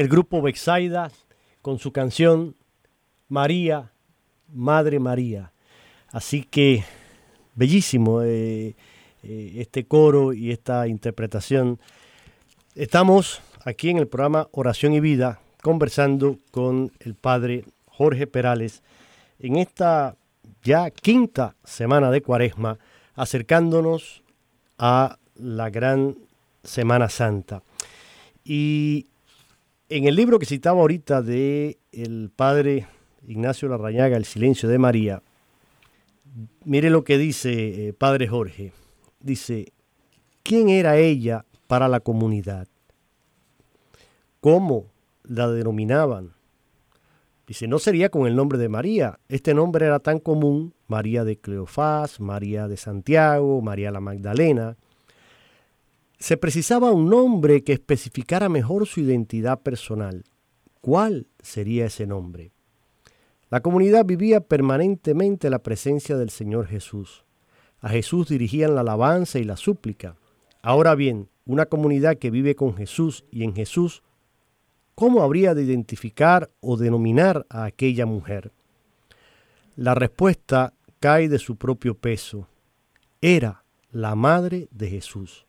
El 0.04 0.10
grupo 0.10 0.42
Bexaida 0.42 1.10
con 1.62 1.78
su 1.78 1.90
canción 1.90 2.56
María, 3.26 3.90
Madre 4.52 4.98
María. 4.98 5.50
Así 6.10 6.42
que 6.42 6.84
bellísimo 7.54 8.20
eh, 8.20 8.76
eh, 9.22 9.52
este 9.56 9.86
coro 9.86 10.34
y 10.34 10.50
esta 10.50 10.86
interpretación. 10.88 11.80
Estamos 12.74 13.40
aquí 13.64 13.88
en 13.88 13.96
el 13.96 14.06
programa 14.06 14.46
Oración 14.52 14.92
y 14.92 15.00
Vida 15.00 15.40
conversando 15.62 16.36
con 16.50 16.92
el 17.00 17.14
padre 17.14 17.64
Jorge 17.86 18.26
Perales 18.26 18.82
en 19.38 19.56
esta 19.56 20.16
ya 20.62 20.90
quinta 20.90 21.56
semana 21.64 22.10
de 22.10 22.20
Cuaresma, 22.20 22.78
acercándonos 23.14 24.22
a 24.76 25.16
la 25.34 25.70
gran 25.70 26.14
Semana 26.62 27.08
Santa. 27.08 27.62
Y 28.44 29.06
en 29.88 30.04
el 30.04 30.16
libro 30.16 30.38
que 30.38 30.46
citaba 30.46 30.80
ahorita 30.80 31.22
de 31.22 31.78
el 31.92 32.30
padre 32.34 32.86
Ignacio 33.26 33.68
Larrañaga, 33.68 34.16
El 34.16 34.24
silencio 34.24 34.68
de 34.68 34.78
María, 34.78 35.22
mire 36.64 36.90
lo 36.90 37.04
que 37.04 37.18
dice 37.18 37.88
eh, 37.88 37.92
padre 37.92 38.28
Jorge. 38.28 38.72
Dice, 39.20 39.72
¿quién 40.42 40.68
era 40.68 40.96
ella 40.96 41.44
para 41.66 41.88
la 41.88 42.00
comunidad? 42.00 42.68
¿Cómo 44.40 44.86
la 45.22 45.48
denominaban? 45.48 46.32
Dice, 47.46 47.68
no 47.68 47.78
sería 47.78 48.08
con 48.08 48.26
el 48.26 48.36
nombre 48.36 48.58
de 48.58 48.68
María. 48.68 49.18
Este 49.28 49.54
nombre 49.54 49.86
era 49.86 50.00
tan 50.00 50.18
común, 50.18 50.74
María 50.86 51.24
de 51.24 51.38
Cleofás, 51.38 52.20
María 52.20 52.68
de 52.68 52.76
Santiago, 52.76 53.60
María 53.60 53.90
la 53.90 54.00
Magdalena. 54.00 54.76
Se 56.18 56.36
precisaba 56.36 56.92
un 56.92 57.10
nombre 57.10 57.62
que 57.64 57.72
especificara 57.72 58.48
mejor 58.48 58.86
su 58.86 59.00
identidad 59.00 59.60
personal. 59.60 60.24
¿Cuál 60.80 61.26
sería 61.40 61.86
ese 61.86 62.06
nombre? 62.06 62.52
La 63.50 63.60
comunidad 63.60 64.04
vivía 64.04 64.40
permanentemente 64.40 65.50
la 65.50 65.62
presencia 65.62 66.16
del 66.16 66.30
Señor 66.30 66.66
Jesús. 66.66 67.24
A 67.80 67.90
Jesús 67.90 68.28
dirigían 68.28 68.74
la 68.74 68.80
alabanza 68.80 69.38
y 69.38 69.44
la 69.44 69.56
súplica. 69.56 70.16
Ahora 70.62 70.94
bien, 70.94 71.28
una 71.46 71.66
comunidad 71.66 72.16
que 72.16 72.30
vive 72.30 72.54
con 72.54 72.74
Jesús 72.74 73.24
y 73.30 73.44
en 73.44 73.54
Jesús 73.54 74.02
¿cómo 74.94 75.22
habría 75.22 75.54
de 75.54 75.62
identificar 75.62 76.50
o 76.60 76.76
denominar 76.76 77.46
a 77.48 77.64
aquella 77.64 78.06
mujer? 78.06 78.52
La 79.76 79.94
respuesta 79.94 80.72
cae 81.00 81.28
de 81.28 81.38
su 81.38 81.56
propio 81.56 81.96
peso. 81.96 82.48
Era 83.20 83.64
la 83.90 84.14
madre 84.14 84.68
de 84.70 84.88
Jesús. 84.88 85.46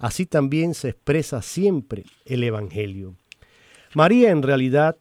Así 0.00 0.24
también 0.24 0.72
se 0.74 0.88
expresa 0.88 1.42
siempre 1.42 2.04
el 2.24 2.42
Evangelio. 2.42 3.16
María 3.94 4.30
en 4.30 4.42
realidad, 4.42 4.96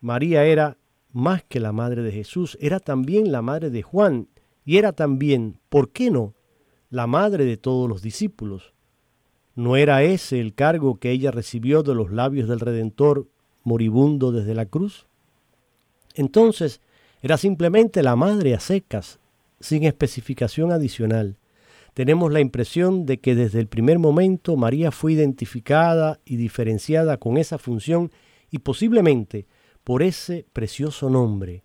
María 0.00 0.44
era 0.44 0.78
más 1.12 1.44
que 1.44 1.60
la 1.60 1.72
madre 1.72 2.02
de 2.02 2.10
Jesús, 2.10 2.56
era 2.60 2.80
también 2.80 3.30
la 3.30 3.42
madre 3.42 3.70
de 3.70 3.82
Juan 3.82 4.28
y 4.64 4.78
era 4.78 4.92
también, 4.92 5.60
¿por 5.68 5.90
qué 5.90 6.10
no?, 6.10 6.34
la 6.90 7.06
madre 7.06 7.44
de 7.44 7.58
todos 7.58 7.88
los 7.88 8.00
discípulos. 8.00 8.72
¿No 9.54 9.76
era 9.76 10.02
ese 10.02 10.40
el 10.40 10.54
cargo 10.54 10.98
que 10.98 11.10
ella 11.10 11.30
recibió 11.30 11.82
de 11.82 11.94
los 11.94 12.10
labios 12.10 12.48
del 12.48 12.60
Redentor 12.60 13.26
moribundo 13.62 14.32
desde 14.32 14.54
la 14.54 14.64
cruz? 14.66 15.06
Entonces, 16.14 16.80
era 17.20 17.36
simplemente 17.36 18.02
la 18.02 18.16
madre 18.16 18.54
a 18.54 18.60
secas, 18.60 19.18
sin 19.60 19.84
especificación 19.84 20.70
adicional. 20.70 21.37
Tenemos 21.98 22.32
la 22.32 22.38
impresión 22.38 23.06
de 23.06 23.18
que 23.18 23.34
desde 23.34 23.58
el 23.58 23.66
primer 23.66 23.98
momento 23.98 24.54
María 24.54 24.92
fue 24.92 25.14
identificada 25.14 26.20
y 26.24 26.36
diferenciada 26.36 27.16
con 27.16 27.36
esa 27.36 27.58
función 27.58 28.12
y 28.52 28.60
posiblemente 28.60 29.48
por 29.82 30.04
ese 30.04 30.46
precioso 30.52 31.10
nombre. 31.10 31.64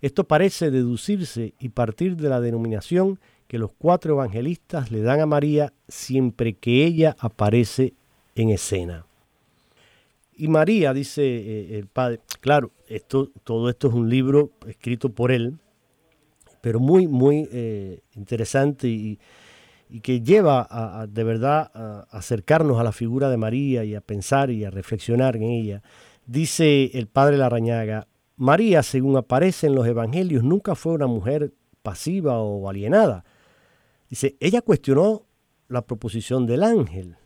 Esto 0.00 0.24
parece 0.24 0.72
deducirse 0.72 1.54
y 1.60 1.68
partir 1.68 2.16
de 2.16 2.28
la 2.28 2.40
denominación 2.40 3.20
que 3.46 3.56
los 3.56 3.70
cuatro 3.72 4.14
evangelistas 4.14 4.90
le 4.90 5.00
dan 5.00 5.20
a 5.20 5.26
María 5.26 5.72
siempre 5.86 6.54
que 6.54 6.84
ella 6.84 7.14
aparece 7.20 7.94
en 8.34 8.50
escena. 8.50 9.06
Y 10.34 10.48
María, 10.48 10.92
dice 10.92 11.22
eh, 11.22 11.78
el 11.78 11.86
padre, 11.86 12.18
claro, 12.40 12.72
esto, 12.88 13.30
todo 13.44 13.70
esto 13.70 13.86
es 13.86 13.94
un 13.94 14.10
libro 14.10 14.50
escrito 14.66 15.10
por 15.10 15.30
él, 15.30 15.56
pero 16.60 16.80
muy, 16.80 17.06
muy 17.06 17.48
eh, 17.52 18.00
interesante 18.16 18.88
y, 18.88 19.20
que 20.00 20.20
lleva 20.20 20.66
a, 20.70 21.06
de 21.06 21.24
verdad 21.24 21.70
a 21.74 22.06
acercarnos 22.10 22.80
a 22.80 22.84
la 22.84 22.92
figura 22.92 23.28
de 23.28 23.36
María 23.36 23.84
y 23.84 23.94
a 23.94 24.00
pensar 24.00 24.50
y 24.50 24.64
a 24.64 24.70
reflexionar 24.70 25.36
en 25.36 25.42
ella. 25.42 25.82
Dice 26.26 26.90
el 26.94 27.08
padre 27.08 27.36
Larañaga, 27.36 28.06
María, 28.36 28.82
según 28.82 29.16
aparece 29.16 29.66
en 29.66 29.74
los 29.74 29.86
evangelios, 29.86 30.42
nunca 30.42 30.74
fue 30.74 30.94
una 30.94 31.06
mujer 31.06 31.52
pasiva 31.82 32.38
o 32.40 32.68
alienada. 32.68 33.24
Dice, 34.08 34.36
ella 34.40 34.62
cuestionó 34.62 35.26
la 35.68 35.82
proposición 35.82 36.46
del 36.46 36.62
ángel. 36.62 37.16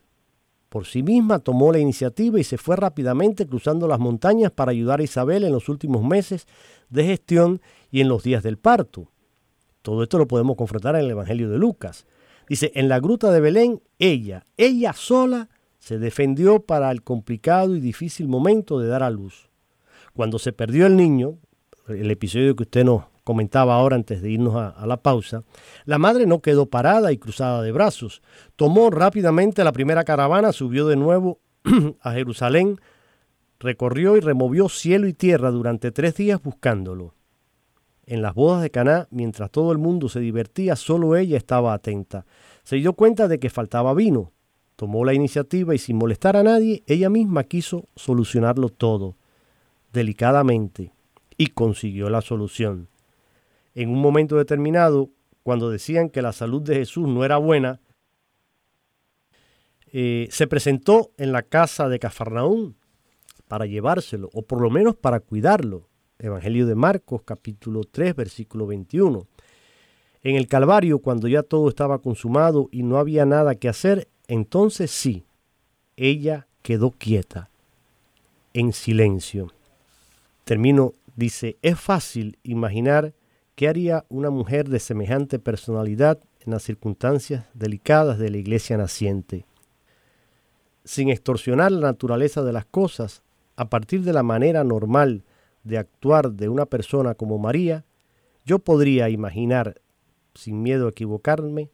Por 0.68 0.86
sí 0.86 1.02
misma 1.02 1.38
tomó 1.38 1.72
la 1.72 1.78
iniciativa 1.78 2.38
y 2.40 2.44
se 2.44 2.58
fue 2.58 2.76
rápidamente 2.76 3.46
cruzando 3.46 3.88
las 3.88 3.98
montañas 3.98 4.50
para 4.50 4.72
ayudar 4.72 5.00
a 5.00 5.04
Isabel 5.04 5.44
en 5.44 5.52
los 5.52 5.68
últimos 5.68 6.04
meses 6.04 6.46
de 6.90 7.04
gestión 7.04 7.60
y 7.90 8.00
en 8.00 8.08
los 8.08 8.22
días 8.22 8.42
del 8.42 8.58
parto. 8.58 9.10
Todo 9.82 10.02
esto 10.02 10.18
lo 10.18 10.26
podemos 10.26 10.56
confrontar 10.56 10.96
en 10.96 11.02
el 11.02 11.10
Evangelio 11.12 11.48
de 11.48 11.58
Lucas. 11.58 12.06
Dice, 12.48 12.72
en 12.74 12.88
la 12.88 13.00
gruta 13.00 13.30
de 13.30 13.40
Belén, 13.40 13.82
ella, 13.98 14.46
ella 14.56 14.92
sola, 14.92 15.48
se 15.78 15.98
defendió 15.98 16.60
para 16.60 16.90
el 16.90 17.02
complicado 17.02 17.76
y 17.76 17.80
difícil 17.80 18.28
momento 18.28 18.80
de 18.80 18.88
dar 18.88 19.02
a 19.02 19.10
luz. 19.10 19.50
Cuando 20.14 20.38
se 20.38 20.52
perdió 20.52 20.86
el 20.86 20.96
niño, 20.96 21.38
el 21.88 22.10
episodio 22.10 22.56
que 22.56 22.64
usted 22.64 22.84
nos 22.84 23.04
comentaba 23.22 23.74
ahora 23.74 23.96
antes 23.96 24.22
de 24.22 24.30
irnos 24.30 24.54
a, 24.56 24.86
la 24.86 24.96
pausa, 24.98 25.42
la 25.84 25.98
madre 25.98 26.26
no 26.26 26.40
quedó 26.40 26.66
parada 26.66 27.12
y 27.12 27.18
cruzada 27.18 27.62
de 27.62 27.72
brazos. 27.72 28.22
Tomó 28.56 28.90
rápidamente 28.90 29.64
la 29.64 29.72
primera 29.72 30.04
caravana, 30.04 30.52
subió 30.52 30.86
de 30.86 30.96
nuevo 30.96 31.40
a 32.00 32.12
Jerusalén, 32.12 32.80
recorrió 33.58 34.16
y 34.16 34.20
removió 34.20 34.68
cielo 34.68 35.06
y 35.06 35.12
tierra 35.12 35.50
durante 35.50 35.90
tres 35.90 36.16
días 36.16 36.42
buscándolo. 36.42 37.14
En 38.06 38.22
las 38.22 38.34
bodas 38.34 38.62
de 38.62 38.70
Caná, 38.70 39.08
mientras 39.10 39.50
todo 39.50 39.72
el 39.72 39.78
mundo 39.78 40.08
se 40.08 40.20
divertía, 40.20 40.76
solo 40.76 41.16
ella 41.16 41.36
estaba 41.36 41.74
atenta. 41.74 42.24
Se 42.62 42.76
dio 42.76 42.92
cuenta 42.92 43.28
de 43.28 43.38
que 43.38 43.50
faltaba 43.50 43.94
vino. 43.94 44.32
Tomó 44.76 45.04
la 45.04 45.14
iniciativa 45.14 45.74
y 45.74 45.78
sin 45.78 45.96
molestar 45.96 46.36
a 46.36 46.42
nadie, 46.42 46.82
ella 46.86 47.10
misma 47.10 47.44
quiso 47.44 47.88
solucionarlo 47.96 48.68
todo, 48.68 49.16
delicadamente, 49.92 50.92
y 51.36 51.48
consiguió 51.48 52.10
la 52.10 52.20
solución 52.20 52.88
en 53.76 53.90
un 53.90 54.00
momento 54.00 54.36
determinado, 54.38 55.10
cuando 55.42 55.70
decían 55.70 56.08
que 56.08 56.22
la 56.22 56.32
salud 56.32 56.62
de 56.62 56.76
Jesús 56.76 57.06
no 57.06 57.26
era 57.26 57.36
buena, 57.36 57.78
eh, 59.92 60.28
se 60.30 60.46
presentó 60.46 61.12
en 61.18 61.30
la 61.30 61.42
casa 61.42 61.90
de 61.90 61.98
Cafarnaún 61.98 62.74
para 63.48 63.66
llevárselo, 63.66 64.30
o 64.32 64.42
por 64.42 64.62
lo 64.62 64.70
menos 64.70 64.96
para 64.96 65.20
cuidarlo. 65.20 65.88
Evangelio 66.18 66.66
de 66.66 66.74
Marcos 66.74 67.22
capítulo 67.24 67.84
3 67.84 68.16
versículo 68.16 68.66
21. 68.66 69.26
En 70.22 70.36
el 70.36 70.46
Calvario, 70.46 70.98
cuando 70.98 71.28
ya 71.28 71.42
todo 71.42 71.68
estaba 71.68 72.00
consumado 72.00 72.68
y 72.72 72.82
no 72.82 72.98
había 72.98 73.24
nada 73.24 73.54
que 73.54 73.68
hacer, 73.68 74.08
entonces 74.26 74.90
sí, 74.90 75.24
ella 75.96 76.48
quedó 76.62 76.90
quieta, 76.90 77.50
en 78.52 78.72
silencio. 78.72 79.52
Termino, 80.44 80.94
dice, 81.14 81.56
es 81.62 81.78
fácil 81.78 82.38
imaginar 82.42 83.14
¿Qué 83.56 83.68
haría 83.68 84.04
una 84.10 84.28
mujer 84.28 84.68
de 84.68 84.78
semejante 84.78 85.38
personalidad 85.38 86.20
en 86.44 86.52
las 86.52 86.62
circunstancias 86.62 87.46
delicadas 87.54 88.18
de 88.18 88.28
la 88.28 88.36
iglesia 88.36 88.76
naciente? 88.76 89.46
Sin 90.84 91.08
extorsionar 91.08 91.72
la 91.72 91.80
naturaleza 91.80 92.42
de 92.42 92.52
las 92.52 92.66
cosas, 92.66 93.22
a 93.56 93.70
partir 93.70 94.02
de 94.02 94.12
la 94.12 94.22
manera 94.22 94.62
normal 94.62 95.24
de 95.66 95.78
actuar 95.78 96.32
de 96.32 96.48
una 96.48 96.66
persona 96.66 97.14
como 97.14 97.38
María, 97.38 97.84
yo 98.44 98.58
podría 98.58 99.08
imaginar, 99.08 99.80
sin 100.34 100.62
miedo 100.62 100.86
a 100.86 100.90
equivocarme, 100.90 101.70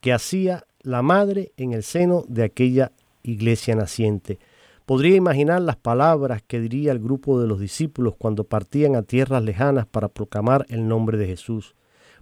que 0.00 0.12
hacía 0.12 0.64
la 0.80 1.02
madre 1.02 1.52
en 1.56 1.72
el 1.72 1.82
seno 1.82 2.24
de 2.28 2.44
aquella 2.44 2.92
iglesia 3.22 3.74
naciente, 3.74 4.38
Podría 4.90 5.14
imaginar 5.14 5.62
las 5.62 5.76
palabras 5.76 6.42
que 6.42 6.58
diría 6.58 6.90
el 6.90 6.98
grupo 6.98 7.40
de 7.40 7.46
los 7.46 7.60
discípulos 7.60 8.16
cuando 8.18 8.42
partían 8.42 8.96
a 8.96 9.04
tierras 9.04 9.40
lejanas 9.44 9.86
para 9.86 10.08
proclamar 10.08 10.66
el 10.68 10.88
nombre 10.88 11.16
de 11.16 11.28
Jesús. 11.28 11.76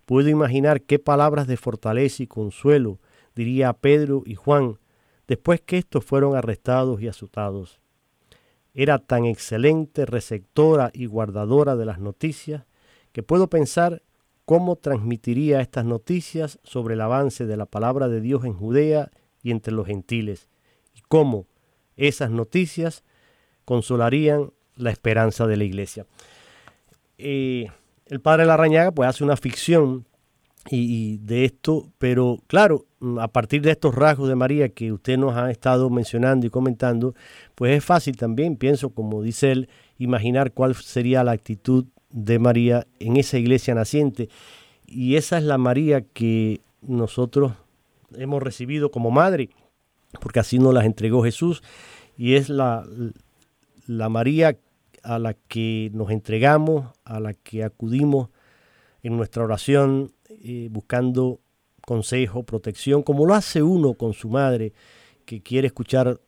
Puedo 0.04 0.28
imaginar 0.28 0.82
qué 0.82 0.98
palabras 0.98 1.46
de 1.46 1.56
fortaleza 1.56 2.22
y 2.22 2.26
consuelo 2.26 2.98
diría 3.34 3.70
a 3.70 3.72
Pedro 3.72 4.22
y 4.26 4.34
Juan 4.34 4.78
después 5.26 5.62
que 5.62 5.78
estos 5.78 6.04
fueron 6.04 6.36
arrestados 6.36 7.00
y 7.00 7.08
azotados. 7.08 7.80
Era 8.80 9.00
tan 9.00 9.24
excelente 9.24 10.06
receptora 10.06 10.92
y 10.94 11.06
guardadora 11.06 11.74
de 11.74 11.84
las 11.84 11.98
noticias 11.98 12.64
que 13.10 13.24
puedo 13.24 13.50
pensar 13.50 14.04
cómo 14.44 14.76
transmitiría 14.76 15.60
estas 15.60 15.84
noticias 15.84 16.60
sobre 16.62 16.94
el 16.94 17.00
avance 17.00 17.44
de 17.44 17.56
la 17.56 17.66
palabra 17.66 18.06
de 18.06 18.20
Dios 18.20 18.44
en 18.44 18.54
Judea 18.54 19.10
y 19.42 19.50
entre 19.50 19.72
los 19.72 19.88
gentiles, 19.88 20.46
y 20.94 21.00
cómo, 21.08 21.48
esas 21.96 22.30
noticias 22.30 23.02
consolarían 23.64 24.52
la 24.76 24.92
esperanza 24.92 25.48
de 25.48 25.56
la 25.56 25.64
iglesia. 25.64 26.06
Eh, 27.18 27.66
el 28.06 28.20
padre 28.20 28.46
Larrañaga 28.46 28.92
pues 28.92 29.08
hace 29.08 29.24
una 29.24 29.36
ficción 29.36 30.06
y, 30.70 31.18
de 31.18 31.44
esto, 31.44 31.90
pero 31.98 32.38
claro, 32.46 32.86
a 33.20 33.28
partir 33.28 33.62
de 33.62 33.70
estos 33.70 33.94
rasgos 33.94 34.28
de 34.28 34.34
María 34.34 34.68
que 34.68 34.92
usted 34.92 35.16
nos 35.16 35.36
ha 35.36 35.50
estado 35.50 35.88
mencionando 35.90 36.46
y 36.46 36.50
comentando, 36.50 37.14
pues 37.54 37.76
es 37.76 37.84
fácil 37.84 38.16
también, 38.16 38.56
pienso, 38.56 38.90
como 38.90 39.22
dice 39.22 39.52
él, 39.52 39.68
imaginar 39.98 40.52
cuál 40.52 40.74
sería 40.74 41.24
la 41.24 41.32
actitud 41.32 41.86
de 42.10 42.38
María 42.38 42.86
en 42.98 43.16
esa 43.16 43.38
iglesia 43.38 43.74
naciente. 43.74 44.28
Y 44.86 45.16
esa 45.16 45.38
es 45.38 45.44
la 45.44 45.58
María 45.58 46.02
que 46.02 46.60
nosotros 46.82 47.52
hemos 48.16 48.42
recibido 48.42 48.90
como 48.90 49.10
madre, 49.10 49.50
porque 50.20 50.40
así 50.40 50.58
nos 50.58 50.74
las 50.74 50.84
entregó 50.84 51.22
Jesús, 51.22 51.62
y 52.16 52.34
es 52.34 52.48
la, 52.48 52.84
la 53.86 54.08
María 54.08 54.58
a 55.02 55.18
la 55.18 55.34
que 55.34 55.90
nos 55.94 56.10
entregamos, 56.10 56.86
a 57.04 57.20
la 57.20 57.34
que 57.34 57.64
acudimos 57.64 58.28
en 59.02 59.16
nuestra 59.16 59.44
oración, 59.44 60.12
buscando 60.70 61.40
consejo, 61.88 62.42
protección, 62.42 63.02
como 63.02 63.24
lo 63.24 63.34
hace 63.34 63.62
uno 63.62 63.94
con 63.94 64.12
su 64.12 64.28
madre, 64.28 64.74
que 65.24 65.42
quiere 65.42 65.68
escuchar 65.68 66.20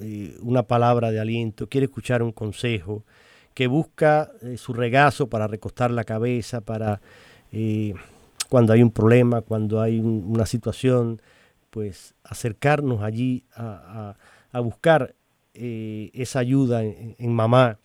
eh, 0.00 0.36
una 0.40 0.64
palabra 0.64 1.12
de 1.12 1.20
aliento, 1.20 1.68
quiere 1.68 1.84
escuchar 1.84 2.20
un 2.22 2.32
consejo, 2.32 3.04
que 3.54 3.68
busca 3.68 4.32
eh, 4.42 4.56
su 4.56 4.72
regazo 4.72 5.28
para 5.28 5.46
recostar 5.46 5.92
la 5.92 6.02
cabeza, 6.02 6.60
para 6.60 7.00
eh, 7.52 7.94
cuando 8.48 8.72
hay 8.72 8.82
un 8.82 8.90
problema, 8.90 9.42
cuando 9.42 9.80
hay 9.80 10.00
un, 10.00 10.24
una 10.26 10.46
situación, 10.46 11.22
pues 11.70 12.16
acercarnos 12.24 13.02
allí 13.02 13.44
a, 13.54 14.16
buscar 14.62 15.14
esa 15.52 16.38
ayuda 16.40 16.82
en, 16.82 17.14
en, 17.18 17.32
mamá 17.32 17.78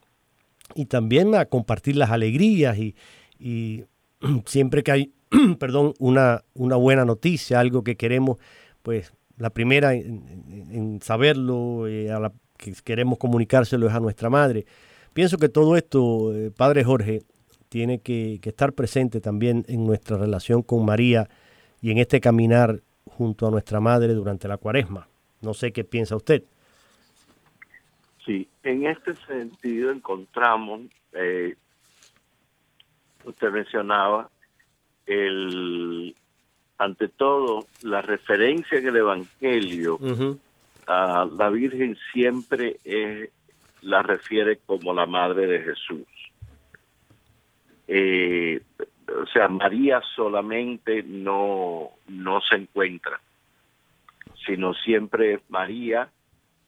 y 0.75 0.85
también 0.85 1.35
a 1.35 1.45
compartir 1.45 1.95
las 1.95 2.09
alegrías 2.09 2.77
y, 2.77 2.95
y 3.39 3.85
siempre 4.45 4.81
que 4.81 4.91
hay, 4.91 5.13
perdón, 5.59 5.93
una, 5.99 6.43
una 6.53 6.75
buena 6.75 7.05
noticia, 7.05 7.59
algo 7.59 7.83
que 7.83 7.95
queremos, 7.95 8.37
pues 8.81 9.13
la 9.37 9.49
primera 9.49 9.93
en, 9.93 10.99
saberlo, 11.01 11.87
eh, 11.87 12.11
a 12.11 12.19
la 12.19 12.33
que 12.57 12.73
queremos 12.83 13.17
comunicárselo 13.17 13.87
es 13.87 13.93
a 13.93 13.99
nuestra 13.99 14.29
madre. 14.29 14.65
Pienso 15.13 15.37
que 15.37 15.49
todo 15.49 15.77
esto, 15.77 16.35
eh, 16.35 16.51
Padre 16.51 16.83
Jorge, 16.83 17.21
tiene 17.69 17.99
que, 17.99 18.39
que, 18.41 18.49
estar 18.49 18.73
presente 18.73 19.21
también 19.21 19.63
en 19.67 19.85
nuestra 19.85 20.17
relación 20.17 20.61
con 20.61 20.85
María 20.85 21.29
y 21.81 21.91
en 21.91 21.99
este 21.99 22.19
caminar 22.19 22.81
junto 23.05 23.47
a 23.47 23.51
nuestra 23.51 23.79
madre 23.79 24.13
durante 24.13 24.47
la 24.47 24.57
cuaresma. 24.57 25.07
No 25.41 25.53
sé 25.53 25.71
qué 25.71 25.83
piensa 25.83 26.15
usted. 26.15 26.43
Sí, 28.25 28.47
en 28.63 28.85
este 28.85 29.15
sentido 29.15 29.91
encontramos, 29.91 30.81
eh, 31.13 31.55
usted 33.23 33.51
mencionaba, 33.51 34.29
el, 35.09 36.15
ante 36.77 37.07
todo, 37.09 37.65
la 37.81 38.01
referencia 38.01 38.77
en 38.77 38.87
el 38.87 38.95
Evangelio 38.95 39.95
uh 39.95 40.07
-huh. 40.07 40.39
a 40.87 41.25
la 41.25 41.49
Virgen 41.49 41.97
siempre 42.13 42.77
es, 42.83 43.29
la 43.81 44.01
refiere 44.03 44.59
como 44.65 44.93
la 44.93 45.05
Madre 45.05 45.47
de 45.47 45.59
Jesús. 45.61 46.07
Eh, 47.87 48.61
o 49.07 49.25
sea, 49.33 49.47
María 49.47 50.01
solamente 50.15 51.01
no, 51.03 51.89
no 52.07 52.41
se 52.41 52.55
encuentra, 52.55 53.19
sino 54.45 54.75
siempre 54.75 55.39
María, 55.49 56.07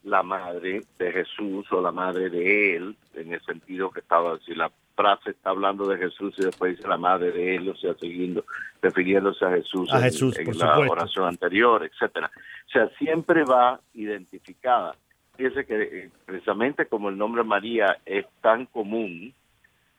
la 0.03 0.23
madre 0.23 0.81
de 0.97 1.11
Jesús 1.11 1.71
o 1.71 1.81
la 1.81 1.91
madre 1.91 2.29
de 2.29 2.75
él, 2.75 2.95
en 3.13 3.33
el 3.33 3.41
sentido 3.41 3.91
que 3.91 3.99
estaba, 3.99 4.39
si 4.39 4.55
la 4.55 4.71
frase 4.95 5.31
está 5.31 5.51
hablando 5.51 5.87
de 5.87 5.97
Jesús 5.97 6.33
y 6.37 6.45
después 6.45 6.75
dice 6.75 6.87
la 6.87 6.97
madre 6.97 7.31
de 7.31 7.55
él, 7.55 7.69
o 7.69 7.75
sea, 7.75 7.93
siguiendo, 7.95 8.45
refiriéndose 8.81 9.45
a 9.45 9.51
Jesús 9.51 9.91
a 9.93 9.97
en, 9.97 10.03
Jesús, 10.03 10.37
en 10.37 10.45
la 10.47 10.53
supuesto. 10.53 10.91
oración 10.91 11.27
anterior, 11.27 11.83
etcétera. 11.83 12.31
O 12.67 12.69
sea, 12.69 12.89
siempre 12.97 13.43
va 13.43 13.79
identificada. 13.93 14.95
Fíjese 15.37 15.65
que 15.65 15.81
eh, 15.81 16.09
precisamente 16.25 16.87
como 16.87 17.09
el 17.09 17.17
nombre 17.17 17.43
María 17.43 17.97
es 18.05 18.25
tan 18.41 18.65
común, 18.65 19.33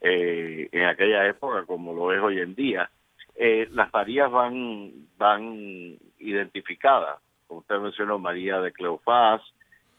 eh, 0.00 0.68
en 0.72 0.84
aquella 0.84 1.26
época 1.28 1.64
como 1.64 1.92
lo 1.94 2.12
es 2.12 2.20
hoy 2.20 2.40
en 2.40 2.54
día, 2.54 2.90
eh, 3.36 3.68
las 3.72 3.92
Marías 3.92 4.30
van, 4.30 4.92
van 5.16 5.96
identificadas. 6.18 7.18
Como 7.46 7.60
usted 7.60 7.78
mencionó, 7.78 8.18
María 8.18 8.60
de 8.60 8.72
Cleofás, 8.72 9.40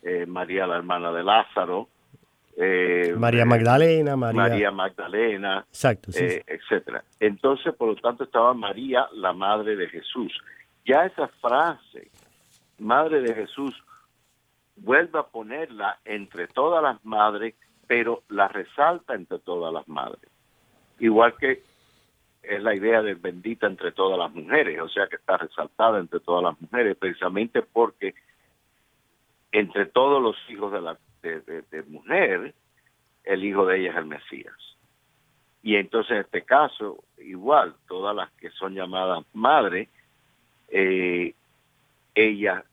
eh, 0.04 0.26
María 0.26 0.68
la 0.68 0.78
hermana 0.78 1.12
de 1.12 1.24
Lázaro, 1.24 1.88
eh, 2.56 3.16
María 3.18 3.46
Magdalena, 3.46 4.16
María, 4.16 4.42
María 4.42 4.72
Magdalena, 4.72 5.66
Exacto, 5.70 6.12
sí. 6.12 6.24
eh, 6.24 6.44
etcétera. 6.46 7.04
Entonces, 7.20 7.74
por 7.74 7.90
lo 7.90 7.96
tanto, 7.96 8.26
estaba 8.26 8.54
María, 8.54 9.08
la 9.14 9.34
madre 9.34 9.76
de 9.76 9.88
Jesús. 9.88 10.32
Ya 10.86 11.06
esa 11.06 11.28
frase, 11.42 12.12
madre 12.78 13.22
de 13.22 13.34
Jesús, 13.34 13.84
vuelve 14.76 15.18
a 15.20 15.24
ponerla 15.24 16.00
entre 16.06 16.48
todas 16.48 16.84
las 16.84 17.04
madres 17.04 17.56
pero 17.88 18.24
la 18.30 18.48
resalta 18.48 19.14
entre 19.14 19.40
todas 19.40 19.74
las 19.74 19.88
madres. 19.88 20.30
Igual 21.00 21.36
que 21.38 21.62
es 22.42 22.62
la 22.62 22.76
idea 22.76 23.02
de 23.02 23.16
bendita 23.16 23.68
entre 23.68 23.92
todas 23.92 24.18
las 24.18 24.34
mujeres, 24.34 24.80
o 24.82 24.90
sea 24.90 25.08
que 25.08 25.16
está 25.18 25.38
resaltada 25.38 26.00
entre 26.00 26.20
todas 26.20 26.44
las 26.44 26.62
mujeres, 26.62 26.98
precisamente 26.98 27.62
porque 27.62 28.16
entre 29.54 29.86
todos 29.86 30.22
los 30.22 30.36
hijos 30.50 30.74
de 30.74 30.82
la 30.82 30.98
de, 31.22 31.84
mujer, 31.88 32.54
el 33.24 33.46
hijo 33.46 33.66
de 33.66 33.80
ella 33.80 33.92
es 33.92 33.98
el 33.98 34.06
Mesías. 34.06 34.78
Y 35.62 35.78
entonces 35.78 36.12
en 36.12 36.18
este 36.18 36.44
caso, 36.44 37.06
igual, 37.20 37.74
todas 37.88 38.14
las 38.14 38.30
que 38.34 38.50
son 38.50 38.74
llamadas 38.74 39.24
madre, 39.32 39.88
eh, 40.68 41.34
ella 42.14 42.66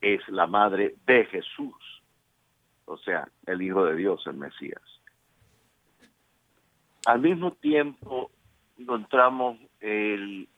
es 0.00 0.26
la 0.28 0.46
madre 0.46 0.94
de 1.04 1.26
Jesús 1.26 1.74
o 2.92 2.98
sea, 2.98 3.28
el 3.46 3.62
Hijo 3.62 3.84
de 3.84 3.96
Dios, 3.96 4.22
el 4.26 4.34
Mesías. 4.34 4.82
Al 7.06 7.20
mismo 7.20 7.52
tiempo, 7.52 8.30
encontramos 8.78 9.58
el, 9.80 10.48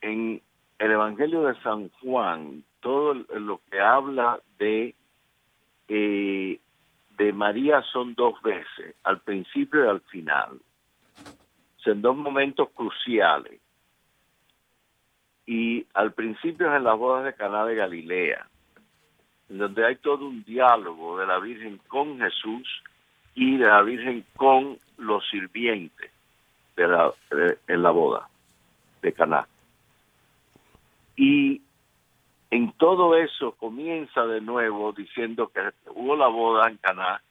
en 0.00 0.42
el 0.78 0.90
Evangelio 0.90 1.42
de 1.42 1.60
San 1.62 1.90
Juan 2.00 2.64
todo 2.84 3.14
lo 3.14 3.60
que 3.70 3.80
habla 3.80 4.38
de, 4.58 4.94
eh, 5.88 6.60
de 7.16 7.32
María 7.32 7.82
son 7.92 8.14
dos 8.14 8.40
veces, 8.42 8.94
al 9.04 9.20
principio 9.20 9.84
y 9.84 9.88
al 9.88 10.00
final. 10.02 10.60
Son 11.78 12.02
dos 12.02 12.16
momentos 12.16 12.68
cruciales. 12.74 13.58
Y 15.46 15.86
al 15.94 16.12
principio 16.12 16.70
es 16.70 16.76
en 16.76 16.84
las 16.84 16.98
bodas 16.98 17.24
de 17.24 17.34
Caná 17.34 17.64
de 17.64 17.74
Galilea 17.74 18.46
donde 19.48 19.86
hay 19.86 19.96
todo 19.96 20.26
un 20.26 20.42
diálogo 20.44 21.18
de 21.18 21.26
la 21.26 21.38
Virgen 21.38 21.78
con 21.88 22.18
Jesús 22.18 22.82
y 23.34 23.56
de 23.56 23.66
la 23.66 23.82
Virgen 23.82 24.24
con 24.36 24.78
los 24.98 25.28
sirvientes 25.28 26.10
en 26.76 27.82
la 27.82 27.90
boda 27.90 28.28
de 29.02 29.12
Caná. 29.12 29.46
Y 31.16 31.62
en 32.54 32.72
todo 32.72 33.16
eso 33.16 33.52
comienza 33.52 34.26
de 34.26 34.40
nuevo 34.40 34.92
diciendo 34.92 35.48
que 35.48 35.60
hubo 35.94 36.16
la 36.16 36.28
boda 36.28 36.68
en 36.68 36.76
Caná 36.78 37.22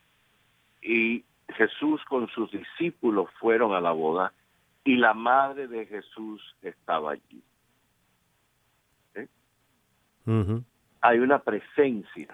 y 0.82 1.24
Jesús 1.50 2.02
con 2.06 2.28
sus 2.30 2.52
discípulos 2.52 3.30
fueron 3.40 3.74
a 3.74 3.82
la 3.82 3.92
boda 3.92 4.34
y 4.84 4.96
la 4.96 5.14
madre 5.14 5.68
de 5.68 5.86
Jesús 5.86 6.42
estaba 6.62 7.12
allí. 7.12 7.42
¿Eh? 9.16 9.28
Uh 10.26 10.32
-huh 10.32 10.64
hay 11.04 11.20
una 11.20 11.40
presencia 11.40 12.30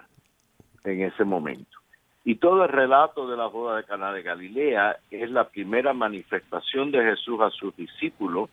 en 0.84 1.02
ese 1.02 1.24
momento. 1.24 1.76
Y 2.24 2.36
todo 2.36 2.62
el 2.62 2.68
relato 2.68 3.28
de 3.28 3.36
la 3.36 3.46
boda 3.46 3.78
de 3.78 3.84
Caná 3.84 4.12
de 4.12 4.22
Galilea 4.22 4.96
es 5.10 5.28
la 5.30 5.48
primera 5.48 5.92
manifestación 5.92 6.92
de 6.92 7.02
Jesús 7.02 7.40
a 7.40 7.50
sus 7.50 7.74
discípulos 7.74 8.48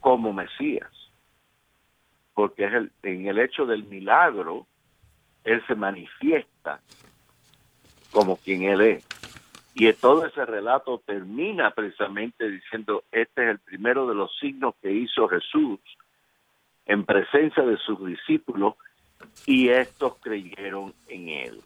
como 0.00 0.32
Mesías. 0.32 0.90
Porque 2.36 2.66
es 2.66 2.74
el, 2.74 2.92
en 3.02 3.26
el 3.26 3.40
hecho 3.40 3.64
del 3.64 3.84
milagro, 3.84 4.66
Él 5.42 5.64
se 5.66 5.74
manifiesta 5.74 6.80
como 8.12 8.36
quien 8.36 8.62
Él 8.62 8.80
es. 8.82 9.06
Y 9.74 9.90
todo 9.94 10.26
ese 10.26 10.44
relato 10.44 11.02
termina 11.04 11.70
precisamente 11.70 12.48
diciendo, 12.48 13.04
este 13.10 13.42
es 13.44 13.50
el 13.50 13.58
primero 13.58 14.06
de 14.06 14.14
los 14.14 14.30
signos 14.38 14.74
que 14.80 14.92
hizo 14.92 15.28
Jesús 15.28 15.80
en 16.86 17.04
presencia 17.04 17.64
de 17.64 17.76
sus 17.78 18.06
discípulos 18.06 18.74
y 19.46 19.68
estos 19.68 20.16
creyeron 20.18 20.94
en 21.08 21.28
él. 21.28 21.60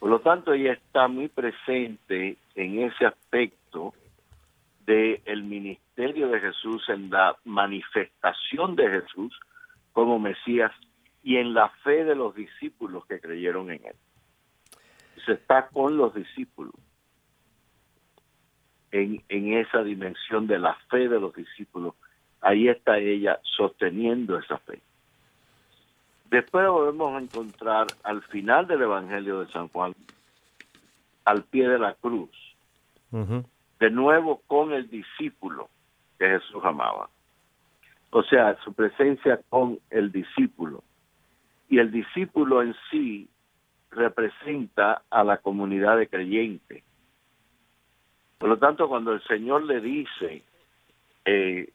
Por 0.00 0.10
lo 0.10 0.18
tanto, 0.18 0.52
ella 0.52 0.72
está 0.72 1.06
muy 1.06 1.28
presente 1.28 2.36
en 2.56 2.80
ese 2.80 3.06
aspecto 3.06 3.94
del 4.86 5.20
el 5.24 5.42
ministerio 5.44 6.28
de 6.28 6.40
Jesús, 6.40 6.88
en 6.88 7.10
la 7.10 7.36
manifestación 7.44 8.76
de 8.76 8.88
Jesús 8.88 9.38
como 9.92 10.18
Mesías 10.18 10.72
y 11.22 11.36
en 11.36 11.54
la 11.54 11.68
fe 11.84 12.04
de 12.04 12.14
los 12.14 12.34
discípulos 12.34 13.06
que 13.06 13.20
creyeron 13.20 13.70
en 13.70 13.84
él. 13.84 13.96
Se 15.24 15.32
está 15.32 15.68
con 15.68 15.96
los 15.96 16.14
discípulos 16.14 16.74
en, 18.90 19.22
en 19.28 19.54
esa 19.54 19.82
dimensión 19.82 20.46
de 20.46 20.58
la 20.58 20.74
fe 20.90 21.08
de 21.08 21.20
los 21.20 21.34
discípulos. 21.34 21.94
Ahí 22.40 22.68
está 22.68 22.98
ella 22.98 23.38
sosteniendo 23.42 24.38
esa 24.38 24.58
fe. 24.58 24.80
Después 26.32 26.66
volvemos 26.66 27.14
a 27.14 27.22
encontrar 27.22 27.88
al 28.02 28.22
final 28.22 28.66
del 28.66 28.82
Evangelio 28.82 29.40
de 29.40 29.52
San 29.52 29.68
Juan, 29.68 29.94
al 31.26 31.44
pie 31.44 31.68
de 31.68 31.78
la 31.78 31.92
cruz, 31.92 32.30
de 33.82 33.90
nuevo 33.90 34.40
con 34.46 34.72
el 34.72 34.88
discípulo 34.88 35.68
que 36.16 36.28
Jesús 36.28 36.64
amaba. 36.64 37.10
O 38.10 38.22
sea, 38.22 38.56
su 38.62 38.72
presencia 38.74 39.40
con 39.48 39.80
el 39.90 40.12
discípulo. 40.12 40.84
Y 41.68 41.80
el 41.80 41.90
discípulo 41.90 42.62
en 42.62 42.76
sí 42.88 43.28
representa 43.90 45.02
a 45.10 45.24
la 45.24 45.38
comunidad 45.38 45.96
de 45.96 46.06
creyentes. 46.06 46.84
Por 48.38 48.50
lo 48.50 48.58
tanto, 48.58 48.88
cuando 48.88 49.14
el 49.14 49.22
Señor 49.24 49.64
le 49.64 49.80
dice, 49.80 50.44
eh, 51.24 51.68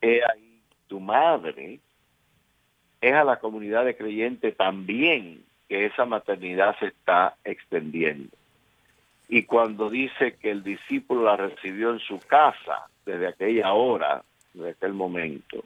he 0.00 0.22
ahí 0.24 0.62
tu 0.86 0.98
madre, 0.98 1.78
es 3.02 3.12
a 3.12 3.22
la 3.22 3.38
comunidad 3.38 3.84
de 3.84 3.98
creyentes 3.98 4.56
también 4.56 5.44
que 5.68 5.84
esa 5.84 6.06
maternidad 6.06 6.74
se 6.78 6.86
está 6.86 7.36
extendiendo. 7.44 8.34
Y 9.28 9.44
cuando 9.44 9.88
dice 9.88 10.36
que 10.36 10.50
el 10.50 10.62
discípulo 10.62 11.24
la 11.24 11.36
recibió 11.36 11.90
en 11.90 12.00
su 12.00 12.18
casa 12.18 12.86
desde 13.04 13.28
aquella 13.28 13.72
hora, 13.72 14.22
desde 14.52 14.70
aquel 14.70 14.92
momento, 14.92 15.62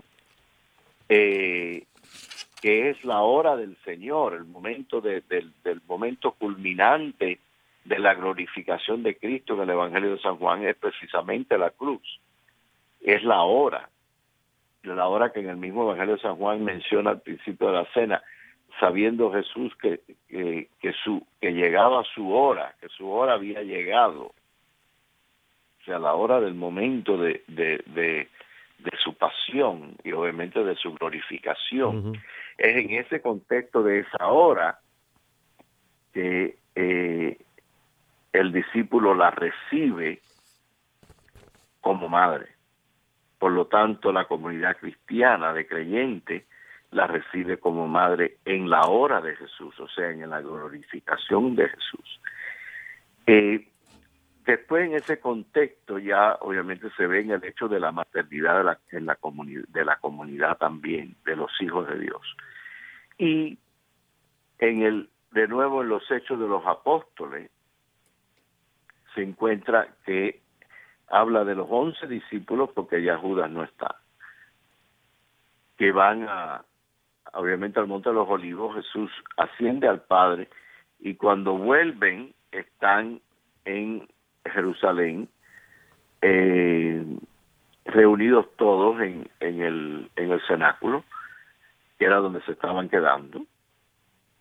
eh, 1.08 1.84
que 2.60 2.90
es 2.90 3.04
la 3.04 3.20
hora 3.20 3.56
del 3.56 3.76
Señor, 3.84 4.34
el 4.34 4.44
momento 4.44 5.00
del 5.00 5.52
momento 5.86 6.32
culminante 6.32 7.38
de 7.84 7.98
la 7.98 8.14
glorificación 8.14 9.02
de 9.02 9.16
Cristo 9.16 9.54
en 9.54 9.60
el 9.60 9.70
Evangelio 9.70 10.12
de 10.12 10.20
San 10.20 10.36
Juan, 10.36 10.64
es 10.64 10.76
precisamente 10.76 11.56
la 11.58 11.70
cruz. 11.70 12.20
Es 13.00 13.22
la 13.22 13.42
hora 13.42 13.88
la 14.94 15.08
hora 15.08 15.30
que 15.32 15.40
en 15.40 15.48
el 15.48 15.56
mismo 15.56 15.82
Evangelio 15.82 16.16
de 16.16 16.22
San 16.22 16.36
Juan 16.36 16.64
menciona 16.64 17.10
al 17.10 17.20
principio 17.20 17.68
de 17.68 17.72
la 17.74 17.86
cena, 17.92 18.22
sabiendo 18.78 19.32
Jesús 19.32 19.74
que, 19.76 20.00
que, 20.28 20.92
su, 21.04 21.26
que 21.40 21.52
llegaba 21.52 22.04
su 22.14 22.30
hora, 22.32 22.74
que 22.80 22.88
su 22.88 23.08
hora 23.10 23.34
había 23.34 23.62
llegado, 23.62 24.22
o 25.80 25.84
sea, 25.84 25.98
la 25.98 26.14
hora 26.14 26.40
del 26.40 26.54
momento 26.54 27.16
de, 27.16 27.42
de, 27.48 27.82
de, 27.86 28.28
su 29.02 29.14
pasión 29.14 29.96
y 30.04 30.12
obviamente 30.12 30.62
de 30.62 30.76
su 30.76 30.94
glorificación. 30.94 32.14
Es 32.56 32.76
en 32.76 32.90
ese 32.90 33.20
contexto 33.20 33.82
de 33.82 34.00
esa 34.00 34.28
hora 34.28 34.78
que 36.12 36.56
eh, 36.74 37.38
el 38.32 38.52
discípulo 38.52 39.14
la 39.14 39.30
recibe 39.30 40.20
como 41.80 42.08
madre. 42.08 42.46
Por 43.38 43.52
lo 43.52 43.66
tanto, 43.66 44.12
la 44.12 44.26
comunidad 44.26 44.76
cristiana 44.76 45.52
de 45.52 45.66
creyentes 45.66 46.44
la 46.90 47.06
recibe 47.06 47.58
como 47.58 47.86
madre 47.86 48.38
en 48.44 48.70
la 48.70 48.86
hora 48.86 49.20
de 49.20 49.36
Jesús, 49.36 49.78
o 49.78 49.88
sea, 49.88 50.10
en 50.10 50.28
la 50.28 50.40
glorificación 50.40 51.54
de 51.54 51.68
Jesús. 51.68 52.20
Eh, 53.26 53.68
después, 54.46 54.86
en 54.86 54.94
ese 54.94 55.20
contexto, 55.20 55.98
ya 55.98 56.36
obviamente 56.40 56.88
se 56.96 57.06
ve 57.06 57.20
en 57.20 57.32
el 57.32 57.44
hecho 57.44 57.68
de 57.68 57.78
la 57.78 57.92
maternidad 57.92 58.58
de 58.58 58.64
la, 58.64 58.78
en 58.90 59.06
de 59.68 59.84
la 59.84 59.96
comunidad 59.96 60.56
también, 60.56 61.16
de 61.24 61.36
los 61.36 61.50
hijos 61.60 61.88
de 61.88 61.98
Dios. 61.98 62.22
Y 63.18 63.58
en 64.58 64.82
el, 64.82 65.10
de 65.32 65.46
nuevo, 65.46 65.82
en 65.82 65.90
los 65.90 66.10
hechos 66.10 66.40
de 66.40 66.48
los 66.48 66.64
apóstoles, 66.66 67.50
se 69.14 69.22
encuentra 69.22 69.88
que 70.06 70.40
habla 71.08 71.44
de 71.44 71.54
los 71.54 71.66
once 71.70 72.06
discípulos 72.06 72.70
porque 72.74 73.02
ya 73.02 73.18
Judas 73.18 73.50
no 73.50 73.64
está, 73.64 73.96
que 75.76 75.92
van 75.92 76.26
a, 76.28 76.64
obviamente 77.32 77.80
al 77.80 77.86
Monte 77.86 78.10
de 78.10 78.14
los 78.14 78.28
Olivos, 78.28 78.74
Jesús 78.76 79.10
asciende 79.36 79.88
al 79.88 80.02
Padre 80.02 80.48
y 81.00 81.14
cuando 81.14 81.56
vuelven 81.56 82.34
están 82.52 83.20
en 83.64 84.08
Jerusalén 84.44 85.28
eh, 86.22 87.04
reunidos 87.84 88.46
todos 88.56 89.00
en, 89.00 89.28
el, 89.40 90.10
en 90.16 90.30
el 90.30 90.40
cenáculo, 90.46 91.04
que 91.98 92.04
era 92.04 92.16
donde 92.16 92.42
se 92.42 92.52
estaban 92.52 92.88
quedando, 92.88 93.44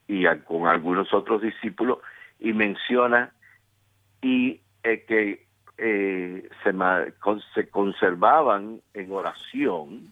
y 0.08 0.26
con 0.46 0.68
algunos 0.68 1.14
otros 1.14 1.42
discípulos, 1.42 2.00
y 2.40 2.54
menciona 2.54 3.32
y 4.22 4.62
eh, 4.84 5.06
que 5.08 5.46
eh, 5.78 6.50
se, 6.64 6.74
se 7.54 7.70
conservaban 7.70 8.82
en 8.94 9.12
oración, 9.12 10.12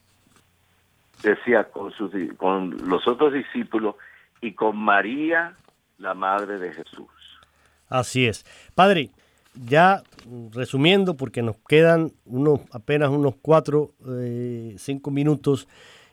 decía, 1.24 1.66
con, 1.66 1.92
sus, 1.92 2.12
con 2.38 2.90
los 2.90 3.08
otros 3.08 3.34
discípulos 3.34 3.96
y 4.42 4.54
con 4.54 4.78
María, 4.78 5.54
la 5.98 6.14
Madre 6.14 6.60
de 6.60 6.74
Jesús. 6.74 7.08
Así 7.90 8.26
es. 8.28 8.46
Padre, 8.74 9.12
ya 9.54 10.04
resumiendo, 10.52 11.16
porque 11.16 11.42
nos 11.42 11.58
quedan 11.68 12.12
unos 12.26 12.62
apenas 12.72 13.10
unos 13.10 13.36
cuatro, 13.42 13.92
eh, 14.08 14.76
cinco 14.78 15.12
minutos 15.12 15.68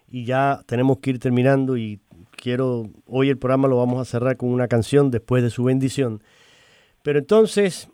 y 0.09 0.25
ya 0.25 0.63
tenemos 0.67 0.99
que 0.99 1.11
ir 1.11 1.19
terminando 1.19 1.77
y 1.77 2.01
quiero, 2.37 2.91
hoy 3.07 3.31
el 3.31 3.39
programa 3.39 3.69
lo 3.69 3.79
vamos 3.79 4.01
a 4.01 4.05
cerrar 4.05 4.37
con 4.37 4.51
una 4.51 4.69
canción 4.69 5.11
después 5.11 5.43
de 5.43 5.51
su 5.51 5.65
bendición. 5.65 6.23
Pero 7.03 7.19
entonces, 7.19 7.89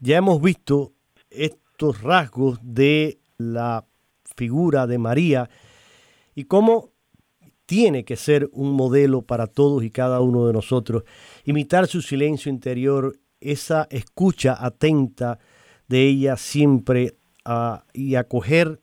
ya 0.00 0.16
hemos 0.16 0.42
visto 0.42 0.92
estos 1.30 2.02
rasgos 2.02 2.58
de 2.62 3.18
la 3.38 3.84
figura 4.36 4.86
de 4.86 4.98
María 4.98 5.48
y 6.34 6.44
cómo 6.44 6.90
tiene 7.66 8.04
que 8.04 8.16
ser 8.16 8.48
un 8.52 8.72
modelo 8.72 9.22
para 9.22 9.46
todos 9.46 9.84
y 9.84 9.90
cada 9.90 10.20
uno 10.20 10.46
de 10.46 10.52
nosotros. 10.52 11.04
Imitar 11.44 11.86
su 11.86 12.02
silencio 12.02 12.50
interior, 12.50 13.16
esa 13.40 13.86
escucha 13.90 14.56
atenta 14.58 15.38
de 15.88 16.06
ella 16.06 16.36
siempre 16.36 17.16
y 17.92 18.14
acoger 18.16 18.80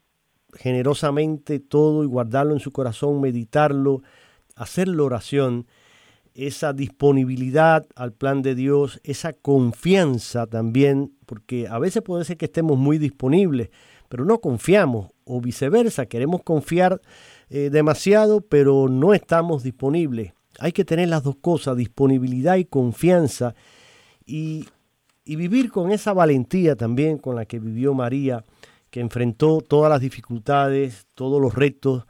generosamente 0.53 1.59
todo 1.59 2.03
y 2.03 2.07
guardarlo 2.07 2.53
en 2.53 2.59
su 2.59 2.71
corazón, 2.71 3.21
meditarlo, 3.21 4.01
hacer 4.55 4.87
la 4.87 5.03
oración 5.03 5.67
esa 6.37 6.71
disponibilidad 6.71 7.87
al 7.95 8.13
plan 8.13 8.43
de 8.43 8.53
Dios, 8.53 9.01
esa 9.03 9.33
confianza 9.33 10.45
también, 10.45 11.11
porque 11.25 11.67
a 11.67 11.79
veces 11.79 12.03
puede 12.03 12.25
ser 12.25 12.37
que 12.37 12.45
estemos 12.45 12.77
muy 12.77 12.99
disponibles, 12.99 13.71
pero 14.07 14.23
no 14.23 14.39
confiamos, 14.39 15.09
o 15.25 15.41
viceversa, 15.41 16.05
queremos 16.05 16.43
confiar 16.43 17.01
eh, 17.49 17.69
demasiado, 17.71 18.41
pero 18.41 18.89
no 18.89 19.13
estamos 19.13 19.63
disponibles. 19.63 20.33
Hay 20.59 20.71
que 20.71 20.85
tener 20.85 21.09
las 21.09 21.23
dos 21.23 21.37
cosas, 21.37 21.77
disponibilidad 21.77 22.57
y 22.57 22.65
confianza, 22.65 23.55
y, 24.25 24.67
vivir 25.25 25.71
con 25.71 25.91
esa 25.91 26.13
valentía 26.13 26.75
también 26.75 27.17
con 27.17 27.35
la 27.35 27.45
que 27.45 27.59
vivió 27.59 27.93
María, 27.93 28.43
que 28.89 29.01
enfrentó 29.01 29.61
todas 29.61 29.89
las 29.89 30.01
dificultades, 30.01 31.05
todos 31.15 31.41
los 31.41 31.53
retos, 31.53 32.05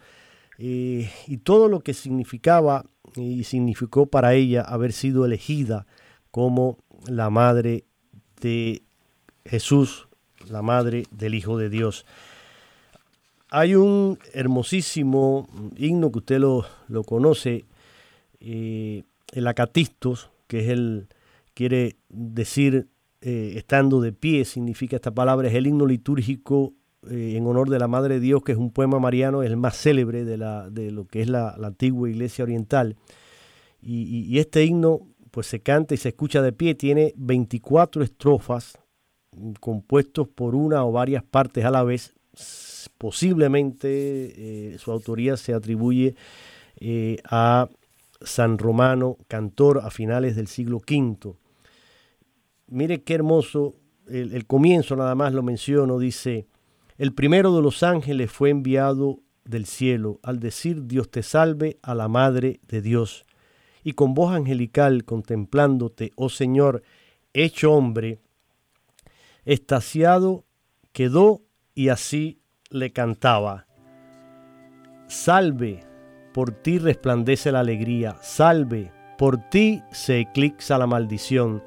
eh, 0.60 1.10
y 1.28 1.38
todo 1.38 1.68
lo 1.68 1.82
que 1.82 1.94
significaba 1.94 2.86
y 3.16 3.44
significó 3.44 4.08
para 4.08 4.34
ella 4.34 4.62
haber 4.62 4.92
sido 4.92 5.26
elegida 5.26 5.86
como 6.32 6.78
la 7.08 7.30
madre 7.30 7.86
de 8.42 8.84
Jesús, 9.46 10.08
la 10.50 10.62
madre 10.62 11.04
del 11.12 11.36
Hijo 11.36 11.58
de 11.58 11.70
Dios. 11.70 12.06
Hay 13.50 13.76
un 13.76 14.20
hermosísimo 14.34 15.48
himno 15.78 16.12
que 16.12 16.20
usted 16.20 16.40
lo, 16.40 16.66
conoce, 17.06 17.66
eh, 18.40 19.04
el 19.32 19.48
acatistos, 19.48 20.30
que 20.48 20.60
es 20.60 20.70
el, 20.70 21.08
quiere 21.54 21.96
decir 22.10 22.88
eh, 23.22 23.54
estando 23.56 24.00
de 24.02 24.12
pie, 24.14 24.46
significa 24.46 24.98
esta 24.98 25.12
palabra, 25.12 25.48
es 25.48 25.56
el 25.56 25.66
himno 25.66 25.86
litúrgico 25.86 26.74
eh, 27.10 27.36
en 27.38 27.48
honor 27.48 27.70
de 27.70 27.80
la 27.80 27.88
Madre 27.88 28.16
de 28.16 28.20
Dios, 28.20 28.44
que 28.44 28.52
es 28.52 28.58
un 28.58 28.72
poema 28.72 29.00
mariano, 29.00 29.44
es 29.44 29.50
el 29.50 29.58
más 29.58 29.78
célebre 29.78 30.26
de, 30.26 30.38
lo 30.92 31.06
que 31.08 31.22
es 31.22 31.30
la, 31.30 31.56
antigua 31.64 32.10
iglesia 32.10 32.44
oriental. 32.44 32.96
Y, 33.82 34.38
este 34.40 34.66
himno 34.66 35.08
pues 35.32 35.48
se 35.48 35.62
canta 35.62 35.94
y 35.94 35.98
se 35.98 36.10
escucha 36.10 36.42
de 36.42 36.52
pie, 36.52 36.76
tiene 36.76 37.14
24 37.16 38.04
estrofas 38.04 38.78
mm, 39.32 39.54
compuestos 39.60 40.28
por 40.28 40.56
una 40.56 40.84
o 40.84 40.92
varias 40.92 41.24
partes 41.24 41.64
a 41.64 41.72
la 41.72 41.84
vez. 41.84 42.14
Posiblemente 42.98 43.88
eh, 44.74 44.78
su 44.78 44.92
autoría 44.92 45.38
se 45.38 45.54
atribuye 45.54 46.16
eh, 46.80 47.18
a 47.26 47.70
San 48.22 48.58
Romano, 48.58 49.18
cantor 49.28 49.82
a 49.84 49.90
finales 49.90 50.36
del 50.36 50.48
siglo 50.48 50.78
V. 50.78 51.36
Mire 52.68 53.04
qué 53.04 53.14
hermoso, 53.14 53.76
el 54.10 54.46
comienzo 54.46 54.96
nada 54.96 55.16
más 55.16 55.34
lo 55.34 55.44
menciono, 55.44 56.00
dice, 56.00 56.48
el 56.98 57.14
primero 57.14 57.56
de 57.56 57.62
los 57.62 57.84
ángeles 57.84 58.32
fue 58.32 58.50
enviado 58.50 59.20
del 59.46 59.66
cielo 59.66 60.20
al 60.24 60.40
decir 60.40 60.88
Dios 60.88 61.10
te 61.10 61.24
salve 61.24 61.78
a 61.82 61.96
la 61.96 62.08
Madre 62.08 62.60
de 62.68 62.82
Dios. 62.82 63.26
Y 63.84 63.94
con 63.94 64.14
voz 64.14 64.36
angelical 64.36 65.06
contemplándote, 65.06 66.12
oh 66.16 66.30
Señor, 66.30 66.84
hecho 67.34 67.72
hombre, 67.72 68.20
estasiado 69.46 70.44
quedó 70.92 71.42
y 71.74 71.90
así 71.90 72.40
le 72.70 72.92
cantaba. 72.92 73.66
Salve, 75.08 75.82
por 76.34 76.52
ti 76.52 76.80
resplandece 76.80 77.52
la 77.52 77.62
alegría, 77.62 78.18
salve, 78.22 78.92
por 79.18 79.38
ti 79.50 79.82
se 79.92 80.20
eclipsa 80.20 80.78
la 80.78 80.88
maldición, 80.88 81.64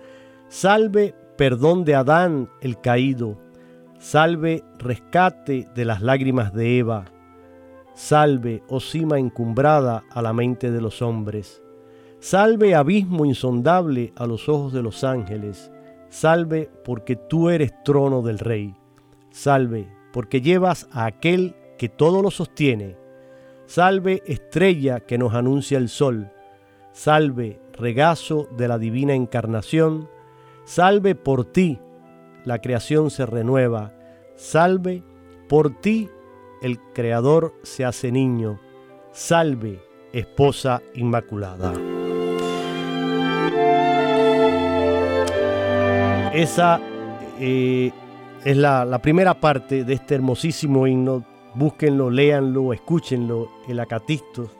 salve, 0.48 1.14
perdón 1.36 1.84
de 1.84 1.94
Adán 1.94 2.48
el 2.60 2.80
caído, 2.80 3.38
salve, 3.98 4.62
rescate 4.78 5.68
de 5.74 5.84
las 5.84 6.02
lágrimas 6.02 6.52
de 6.52 6.78
Eva, 6.78 7.06
salve, 7.94 8.62
oh 8.68 8.80
cima 8.80 9.18
encumbrada 9.18 10.04
a 10.10 10.22
la 10.22 10.32
mente 10.32 10.70
de 10.70 10.80
los 10.80 11.02
hombres, 11.02 11.62
salve, 12.20 12.74
abismo 12.74 13.24
insondable 13.24 14.12
a 14.16 14.26
los 14.26 14.48
ojos 14.48 14.72
de 14.72 14.82
los 14.82 15.02
ángeles, 15.02 15.72
salve, 16.10 16.70
porque 16.84 17.16
tú 17.16 17.48
eres 17.48 17.72
trono 17.82 18.20
del 18.20 18.38
rey, 18.38 18.74
salve, 19.30 19.99
porque 20.12 20.40
llevas 20.40 20.88
a 20.92 21.06
aquel 21.06 21.54
que 21.78 21.88
todo 21.88 22.22
lo 22.22 22.30
sostiene, 22.30 22.96
salve, 23.66 24.22
estrella 24.26 25.00
que 25.00 25.18
nos 25.18 25.34
anuncia 25.34 25.78
el 25.78 25.88
sol, 25.88 26.30
salve, 26.92 27.60
regazo 27.72 28.48
de 28.56 28.68
la 28.68 28.78
divina 28.78 29.14
encarnación, 29.14 30.08
salve 30.64 31.14
por 31.14 31.44
ti, 31.44 31.78
la 32.44 32.60
creación 32.60 33.10
se 33.10 33.26
renueva, 33.26 33.92
salve, 34.36 35.02
por 35.48 35.80
ti 35.80 36.08
el 36.62 36.78
Creador 36.92 37.54
se 37.62 37.84
hace 37.84 38.12
niño, 38.12 38.60
salve, 39.12 39.80
esposa 40.12 40.82
inmaculada. 40.94 41.72
Esa 46.32 46.80
eh, 47.40 47.90
es 48.44 48.56
la, 48.56 48.98
primera 49.02 49.34
parte 49.34 49.84
de 49.84 49.94
este 49.94 50.14
hermosísimo 50.14 50.86
himno. 50.86 51.24
Búsquenlo, 51.54 52.10
léanlo, 52.10 52.72
escúchenlo, 52.72 53.50
el 53.68 53.80
acatisto 53.80 54.50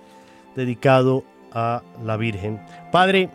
dedicado 0.57 1.22
a 1.53 1.83
la 2.05 2.16
Virgen. 2.16 2.61
Padre, 2.91 3.31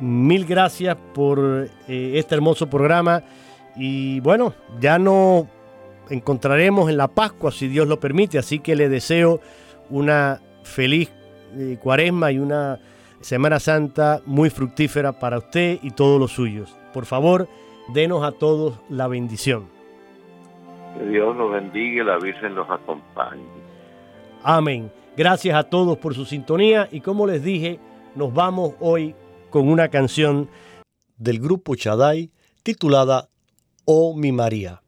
mil 0.00 0.46
gracias 0.46 0.96
por 1.12 1.68
eh, 1.86 2.12
este 2.14 2.34
hermoso 2.34 2.68
programa 2.68 3.22
y 3.76 4.20
bueno, 4.20 4.54
ya 4.80 4.98
nos 4.98 5.46
encontraremos 6.08 6.88
en 6.88 6.96
la 6.96 7.08
Pascua 7.08 7.52
si 7.52 7.68
Dios 7.68 7.86
lo 7.86 8.00
permite, 8.00 8.38
así 8.38 8.58
que 8.58 8.74
le 8.74 8.88
deseo 8.88 9.40
una 9.90 10.40
feliz 10.62 11.10
eh, 11.56 11.78
cuaresma 11.80 12.32
y 12.32 12.38
una 12.38 12.80
Semana 13.20 13.60
Santa 13.60 14.22
muy 14.26 14.50
fructífera 14.50 15.18
para 15.18 15.38
usted 15.38 15.78
y 15.82 15.90
todos 15.90 16.18
los 16.18 16.32
suyos. 16.32 16.74
Por 16.92 17.06
favor, 17.06 17.48
denos 17.92 18.22
a 18.22 18.32
todos 18.32 18.80
la 18.88 19.08
bendición. 19.08 19.73
Que 20.96 21.06
Dios 21.06 21.36
nos 21.36 21.52
bendiga 21.52 22.02
y 22.02 22.06
la 22.06 22.18
Virgen 22.18 22.54
nos 22.54 22.70
acompañe. 22.70 23.42
Amén. 24.42 24.90
Gracias 25.16 25.56
a 25.56 25.64
todos 25.64 25.98
por 25.98 26.14
su 26.14 26.24
sintonía 26.24 26.88
y 26.90 27.00
como 27.00 27.26
les 27.26 27.42
dije, 27.42 27.78
nos 28.14 28.32
vamos 28.32 28.74
hoy 28.80 29.14
con 29.50 29.68
una 29.68 29.88
canción 29.88 30.48
del 31.16 31.40
grupo 31.40 31.74
Chadai 31.76 32.30
titulada 32.62 33.28
Oh 33.84 34.16
mi 34.16 34.32
María. 34.32 34.83